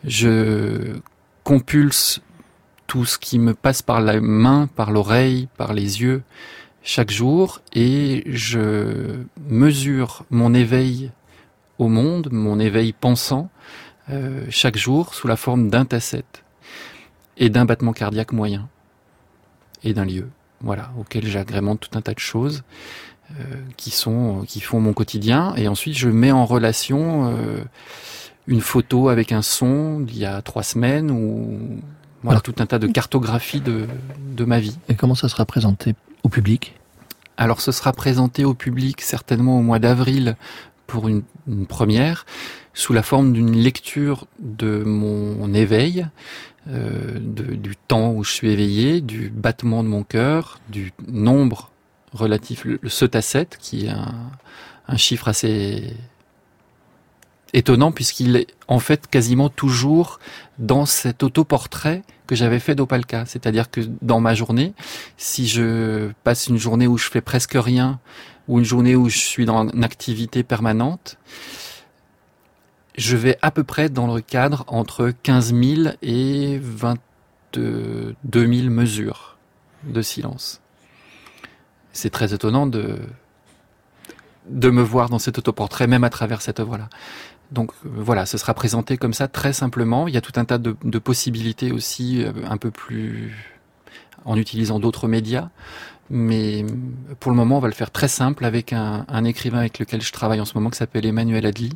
Je 0.04 0.98
compulse 1.46 2.22
tout 2.86 3.06
ce 3.06 3.18
qui 3.18 3.40
me 3.40 3.54
passe 3.54 3.82
par 3.82 4.02
la 4.02 4.20
main, 4.20 4.68
par 4.76 4.92
l'oreille, 4.92 5.48
par 5.56 5.72
les 5.72 6.02
yeux 6.02 6.22
chaque 6.84 7.10
jour 7.10 7.62
et 7.72 8.24
je 8.26 9.24
mesure 9.48 10.26
mon 10.30 10.54
éveil 10.54 11.10
au 11.80 11.88
monde, 11.88 12.28
mon 12.34 12.60
éveil 12.60 12.92
pensant 12.92 13.50
euh, 14.10 14.46
chaque 14.50 14.76
jour 14.76 15.14
sous 15.14 15.30
la 15.30 15.38
forme 15.38 15.70
d'un 15.70 15.86
tacette 15.86 16.44
et 17.38 17.50
d'un 17.50 17.64
battement 17.64 17.94
cardiaque 17.94 18.34
moyen 18.34 18.68
et 19.84 19.94
d'un 19.94 20.06
lieu, 20.06 20.30
voilà, 20.62 20.92
auquel 21.00 21.26
j'agrémente 21.28 21.80
tout 21.80 21.98
un 21.98 22.02
tas 22.02 22.14
de 22.14 22.20
choses 22.20 22.64
euh, 23.32 23.44
qui 23.78 23.92
sont 23.92 24.44
qui 24.48 24.60
font 24.62 24.80
mon 24.80 24.94
quotidien. 24.94 25.54
Et 25.56 25.68
ensuite 25.68 25.98
je 25.98 26.10
mets 26.10 26.32
en 26.32 26.46
relation 26.46 27.30
euh, 27.30 27.64
une 28.48 28.62
photo 28.62 29.10
avec 29.10 29.32
un 29.32 29.42
son 29.42 30.00
d'il 30.00 30.20
y 30.20 30.26
a 30.26 30.42
trois 30.42 30.64
semaines 30.64 31.12
ou 31.12 31.82
voilà 32.22 32.40
tout 32.40 32.56
un 32.60 32.66
tas 32.66 32.80
de 32.80 32.88
cartographies 32.88 33.62
de 33.62 33.88
de 34.36 34.46
ma 34.46 34.60
vie. 34.60 34.78
Et 34.90 34.96
comment 34.96 35.16
ça 35.16 35.30
sera 35.30 35.46
présenté 35.46 35.96
au 36.24 36.30
public? 36.30 36.76
Alors 37.38 37.62
ce 37.62 37.72
sera 37.72 37.92
présenté 37.92 38.46
au 38.46 38.54
public 38.54 39.02
certainement 39.02 39.58
au 39.60 39.62
mois 39.62 39.80
d'avril 39.80 40.36
pour 40.86 41.08
une, 41.08 41.24
une 41.48 41.66
première, 41.66 42.26
sous 42.74 42.94
la 42.94 43.02
forme 43.02 43.34
d'une 43.34 43.56
lecture 43.56 44.28
de 44.40 44.84
mon 44.84 45.54
éveil, 45.54 46.06
euh, 46.70 47.20
de- 47.20 47.56
du 47.56 47.76
temps 47.76 48.12
où 48.12 48.24
je 48.24 48.32
suis 48.32 48.50
éveillé, 48.50 49.02
du 49.02 49.30
battement 49.30 49.84
de 49.84 49.90
mon 49.90 50.04
cœur, 50.04 50.60
du 50.70 50.94
nombre 51.08 51.72
relatif, 52.14 52.64
le, 52.66 52.80
ce 52.88 53.06
tacette, 53.06 53.58
qui 53.60 53.86
est 53.86 53.90
un, 53.90 54.14
un 54.88 54.98
chiffre 54.98 55.28
assez 55.28 55.94
étonnant 57.56 57.92
puisqu'il 57.92 58.36
est 58.36 58.48
en 58.68 58.80
fait 58.80 59.08
quasiment 59.08 59.50
toujours 59.50 60.20
dans 60.58 60.86
cet 60.86 61.22
autoportrait 61.22 62.02
que 62.26 62.36
j'avais 62.36 62.60
fait 62.60 62.74
d'Opalka. 62.76 63.26
C'est-à-dire 63.26 63.70
que 63.70 63.82
dans 64.02 64.20
ma 64.20 64.34
journée, 64.34 64.74
si 65.18 65.48
je 65.48 66.10
passe 66.24 66.48
une 66.48 66.58
journée 66.58 66.88
où 66.88 66.98
je 66.98 67.10
fais 67.10 67.22
presque 67.22 67.54
rien 67.56 68.00
ou 68.48 68.60
une 68.60 68.66
journée 68.66 68.96
où 68.96 69.08
je 69.10 69.20
suis 69.20 69.46
dans 69.46 69.70
une 69.70 69.84
activité 69.84 70.42
permanente, 70.44 71.18
je 72.96 73.18
vais 73.18 73.38
à 73.42 73.52
peu 73.52 73.64
près 73.64 73.90
dans 73.90 74.14
le 74.14 74.22
cadre 74.22 74.64
entre 74.68 75.12
15 75.24 75.54
000 75.54 75.96
et 76.02 76.60
22 76.62 78.16
000 78.34 78.70
mesures 78.70 79.38
de 79.84 80.02
silence. 80.02 80.62
C'est 81.92 82.10
très 82.10 82.34
étonnant 82.34 82.68
de 82.68 83.00
de 84.50 84.70
me 84.70 84.82
voir 84.82 85.10
dans 85.10 85.20
cet 85.20 85.38
autoportrait, 85.38 85.88
même 85.88 86.04
à 86.04 86.10
travers 86.10 86.42
cette 86.42 86.60
œuvre-là. 86.60 86.90
Donc 87.52 87.72
euh, 87.86 87.90
voilà, 87.96 88.26
ce 88.26 88.38
sera 88.38 88.54
présenté 88.54 88.98
comme 88.98 89.14
ça 89.14 89.28
très 89.28 89.54
simplement. 89.54 90.08
Il 90.08 90.14
y 90.14 90.18
a 90.18 90.22
tout 90.22 90.34
un 90.36 90.46
tas 90.46 90.58
de, 90.58 90.76
de 90.84 91.00
possibilités 91.00 91.72
aussi, 91.72 92.24
euh, 92.24 92.32
un 92.50 92.58
peu 92.58 92.72
plus 92.72 93.34
en 94.26 94.38
utilisant 94.38 94.80
d'autres 94.80 95.08
médias. 95.08 95.50
Mais 96.10 96.64
euh, 96.64 96.68
pour 97.20 97.32
le 97.32 97.38
moment, 97.38 97.58
on 97.58 97.62
va 97.62 97.68
le 97.68 97.74
faire 97.74 97.92
très 97.92 98.08
simple 98.08 98.44
avec 98.46 98.74
un, 98.74 99.06
un 99.08 99.24
écrivain 99.24 99.60
avec 99.60 99.80
lequel 99.80 100.02
je 100.02 100.12
travaille 100.12 100.42
en 100.42 100.46
ce 100.46 100.56
moment 100.56 100.70
qui 100.70 100.78
s'appelle 100.78 101.06
Emmanuel 101.06 101.46
Adli 101.46 101.72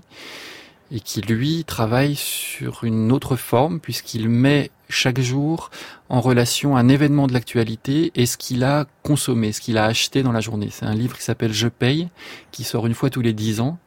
et 0.92 1.00
qui 1.00 1.22
lui 1.22 1.64
travaille 1.66 2.16
sur 2.16 2.84
une 2.84 3.12
autre 3.12 3.36
forme 3.36 3.80
puisqu'il 3.80 4.30
met 4.30 4.72
chaque 4.90 5.20
jour 5.20 5.70
en 6.10 6.22
relation 6.22 6.78
un 6.78 6.88
événement 6.88 7.28
de 7.28 7.34
l'actualité 7.34 8.12
et 8.16 8.26
ce 8.26 8.38
qu'il 8.38 8.64
a 8.64 8.86
consommé, 9.04 9.52
ce 9.52 9.62
qu'il 9.62 9.78
a 9.78 9.86
acheté 9.86 10.24
dans 10.24 10.32
la 10.32 10.40
journée. 10.40 10.70
C'est 10.72 10.86
un 10.86 10.96
livre 10.96 11.18
qui 11.18 11.24
s'appelle 11.24 11.54
Je 11.54 11.68
paye, 11.68 12.08
qui 12.52 12.64
sort 12.64 12.88
une 12.88 12.94
fois 12.94 13.10
tous 13.10 13.22
les 13.22 13.34
dix 13.34 13.60
ans, 13.60 13.78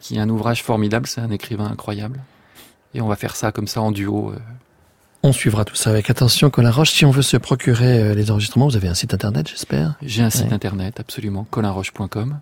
qui 0.00 0.16
est 0.16 0.20
un 0.20 0.28
ouvrage 0.28 0.62
formidable, 0.62 1.06
c'est 1.06 1.20
un 1.20 1.30
écrivain 1.30 1.66
incroyable. 1.66 2.20
Et 2.94 3.00
on 3.00 3.08
va 3.08 3.16
faire 3.16 3.36
ça 3.36 3.52
comme 3.52 3.66
ça 3.66 3.80
en 3.80 3.90
duo. 3.90 4.32
On 5.26 5.32
suivra 5.32 5.64
tout 5.64 5.74
ça 5.74 5.88
avec 5.88 6.10
attention, 6.10 6.50
Colin 6.50 6.70
Roche. 6.70 6.92
Si 6.92 7.06
on 7.06 7.10
veut 7.10 7.22
se 7.22 7.38
procurer 7.38 7.98
euh, 8.02 8.14
les 8.14 8.30
enregistrements, 8.30 8.68
vous 8.68 8.76
avez 8.76 8.88
un 8.88 8.94
site 8.94 9.14
internet, 9.14 9.48
j'espère? 9.48 9.94
J'ai 10.02 10.22
un 10.22 10.28
site 10.28 10.48
Ouais. 10.48 10.52
internet, 10.52 11.00
absolument, 11.00 11.46
colinroche.com. 11.50 12.40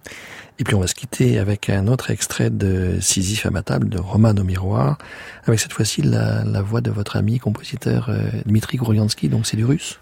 Et 0.59 0.64
puis 0.64 0.74
on 0.74 0.80
va 0.80 0.89
se 0.89 0.97
quitter 0.97 1.39
avec 1.39 1.70
un 1.70 1.87
autre 1.87 2.11
extrait 2.11 2.51
de 2.51 2.99
Sisyphe 3.01 3.47
à 3.47 3.51
ma 3.51 3.62
table 3.62 3.89
de 3.89 4.01
Roman 4.01 4.30
au 4.37 4.43
miroir, 4.43 4.99
avec 5.47 5.61
cette 5.61 5.72
fois-ci 5.72 6.03
la, 6.03 6.43
la 6.43 6.61
voix 6.61 6.80
de 6.80 6.91
votre 6.91 7.14
ami 7.16 7.39
compositeur 7.39 8.09
euh, 8.09 8.18
Dmitri 8.47 8.78
Gouriansky, 8.78 9.28
donc 9.28 9.47
c'est 9.47 9.57
du 9.57 9.64
russe? 9.64 10.01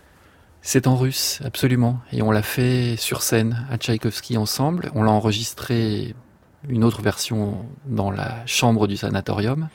C'est 0.62 0.86
en 0.86 0.96
russe, 0.96 1.40
absolument. 1.44 1.98
Et 2.12 2.22
on 2.22 2.30
l'a 2.30 2.42
fait 2.42 2.96
sur 2.96 3.20
scène 3.22 3.66
à 3.70 3.76
Tchaïkovski 3.76 4.38
ensemble. 4.38 4.90
On 4.94 5.02
l'a 5.02 5.10
enregistré 5.10 6.14
une 6.66 6.84
autre 6.84 7.02
version 7.02 7.58
dans 7.84 8.10
la 8.10 8.36
chambre 8.46 8.86
du 8.86 8.96
sanatorium. 8.96 9.68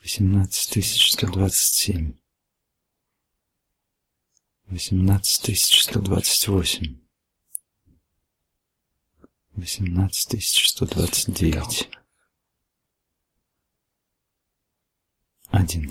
восемнадцать 0.00 0.70
тысяч 0.72 1.12
сто 1.12 1.26
двадцать 1.28 1.74
семь, 1.74 2.12
восемнадцать 4.66 5.42
тысяч 5.42 5.82
сто 5.82 6.00
двадцать 6.00 6.48
восемь, 6.48 7.00
восемнадцать 9.52 10.30
тысяч 10.30 10.68
сто 10.68 10.86
двадцать 10.86 11.34
девять, 11.34 11.88
один, 15.48 15.90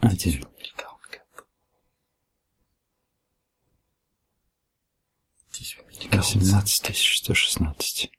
один, 0.00 0.46
восемнадцать 6.10 6.82
тысяч 6.82 7.18
сто 7.18 7.34
шестнадцать, 7.34 8.10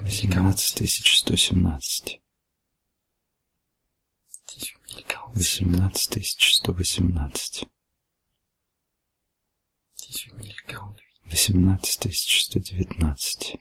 восемнадцать 0.00 0.76
тысяч 0.76 1.18
сто 1.18 1.36
семнадцать, 1.36 2.20
восемнадцать 5.34 6.10
тысяч 6.10 6.54
сто 6.54 6.72
восемнадцать, 6.72 7.64
восемнадцать 11.24 12.00
тысяч 12.00 12.44
сто 12.44 12.58
девятнадцать, 12.60 13.56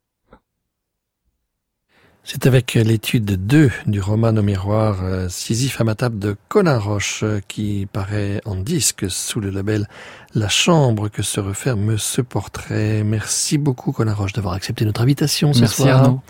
C'est 2.29 2.49
avec 2.49 2.75
l'étude 2.75 3.47
2 3.47 3.71
du 3.87 4.01
roman 4.01 4.37
au 4.37 4.43
miroir 4.43 4.99
euh, 5.05 5.29
Sisyphe 5.29 5.81
à 5.81 5.85
ma 5.85 5.95
table 5.95 6.19
de 6.19 6.35
Colin 6.49 6.77
Roche 6.77 7.21
euh, 7.23 7.39
qui 7.47 7.87
paraît 7.93 8.41
en 8.45 8.57
disque 8.57 9.09
sous 9.09 9.39
le 9.39 9.51
label 9.51 9.87
La 10.35 10.49
Chambre 10.49 11.09
que 11.09 11.23
se 11.23 11.39
referme 11.39 11.97
ce 11.99 12.23
portrait. 12.23 13.05
Merci 13.05 13.59
beaucoup 13.59 13.93
Colin 13.93 14.13
Roche 14.13 14.33
d'avoir 14.33 14.55
accepté 14.55 14.85
notre 14.85 15.03
invitation 15.03 15.53
ce 15.53 15.61
Merci 15.61 15.83
soir. 15.83 16.03
Arnaud. 16.03 16.21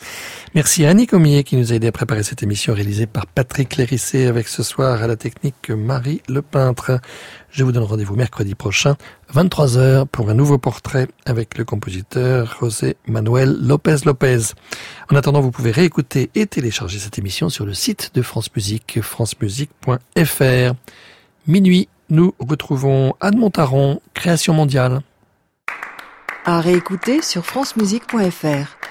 Merci 0.54 0.84
à 0.84 0.90
Annie 0.90 1.06
Comier 1.06 1.44
qui 1.44 1.56
nous 1.56 1.72
a 1.72 1.76
aidé 1.76 1.86
à 1.86 1.92
préparer 1.92 2.22
cette 2.22 2.42
émission 2.42 2.74
réalisée 2.74 3.06
par 3.06 3.26
Patrick 3.26 3.76
Lérissé 3.76 4.26
avec 4.26 4.48
ce 4.48 4.62
soir 4.62 5.02
à 5.02 5.06
la 5.06 5.16
technique 5.16 5.70
Marie 5.70 6.20
Le 6.28 6.42
Peintre. 6.42 7.00
Je 7.50 7.64
vous 7.64 7.72
donne 7.72 7.84
rendez-vous 7.84 8.16
mercredi 8.16 8.54
prochain, 8.54 8.96
23h, 9.34 10.06
pour 10.06 10.28
un 10.28 10.34
nouveau 10.34 10.58
portrait 10.58 11.08
avec 11.24 11.56
le 11.56 11.64
compositeur 11.64 12.56
José 12.60 12.96
Manuel 13.06 13.56
Lopez 13.60 13.96
Lopez. 14.04 14.52
En 15.10 15.16
attendant, 15.16 15.40
vous 15.40 15.50
pouvez 15.50 15.70
réécouter 15.70 16.30
et 16.34 16.46
télécharger 16.46 16.98
cette 16.98 17.18
émission 17.18 17.48
sur 17.48 17.64
le 17.64 17.74
site 17.74 18.10
de 18.14 18.22
France 18.22 18.50
Musique, 18.54 19.00
francemusique.fr. 19.00 20.74
Minuit, 21.46 21.88
nous 22.10 22.34
retrouvons 22.38 23.14
Anne 23.20 23.38
Montaron, 23.38 24.00
Création 24.14 24.52
mondiale. 24.52 25.00
À 26.44 26.60
réécouter 26.60 27.22
sur 27.22 27.44
francemusique.fr. 27.44 28.85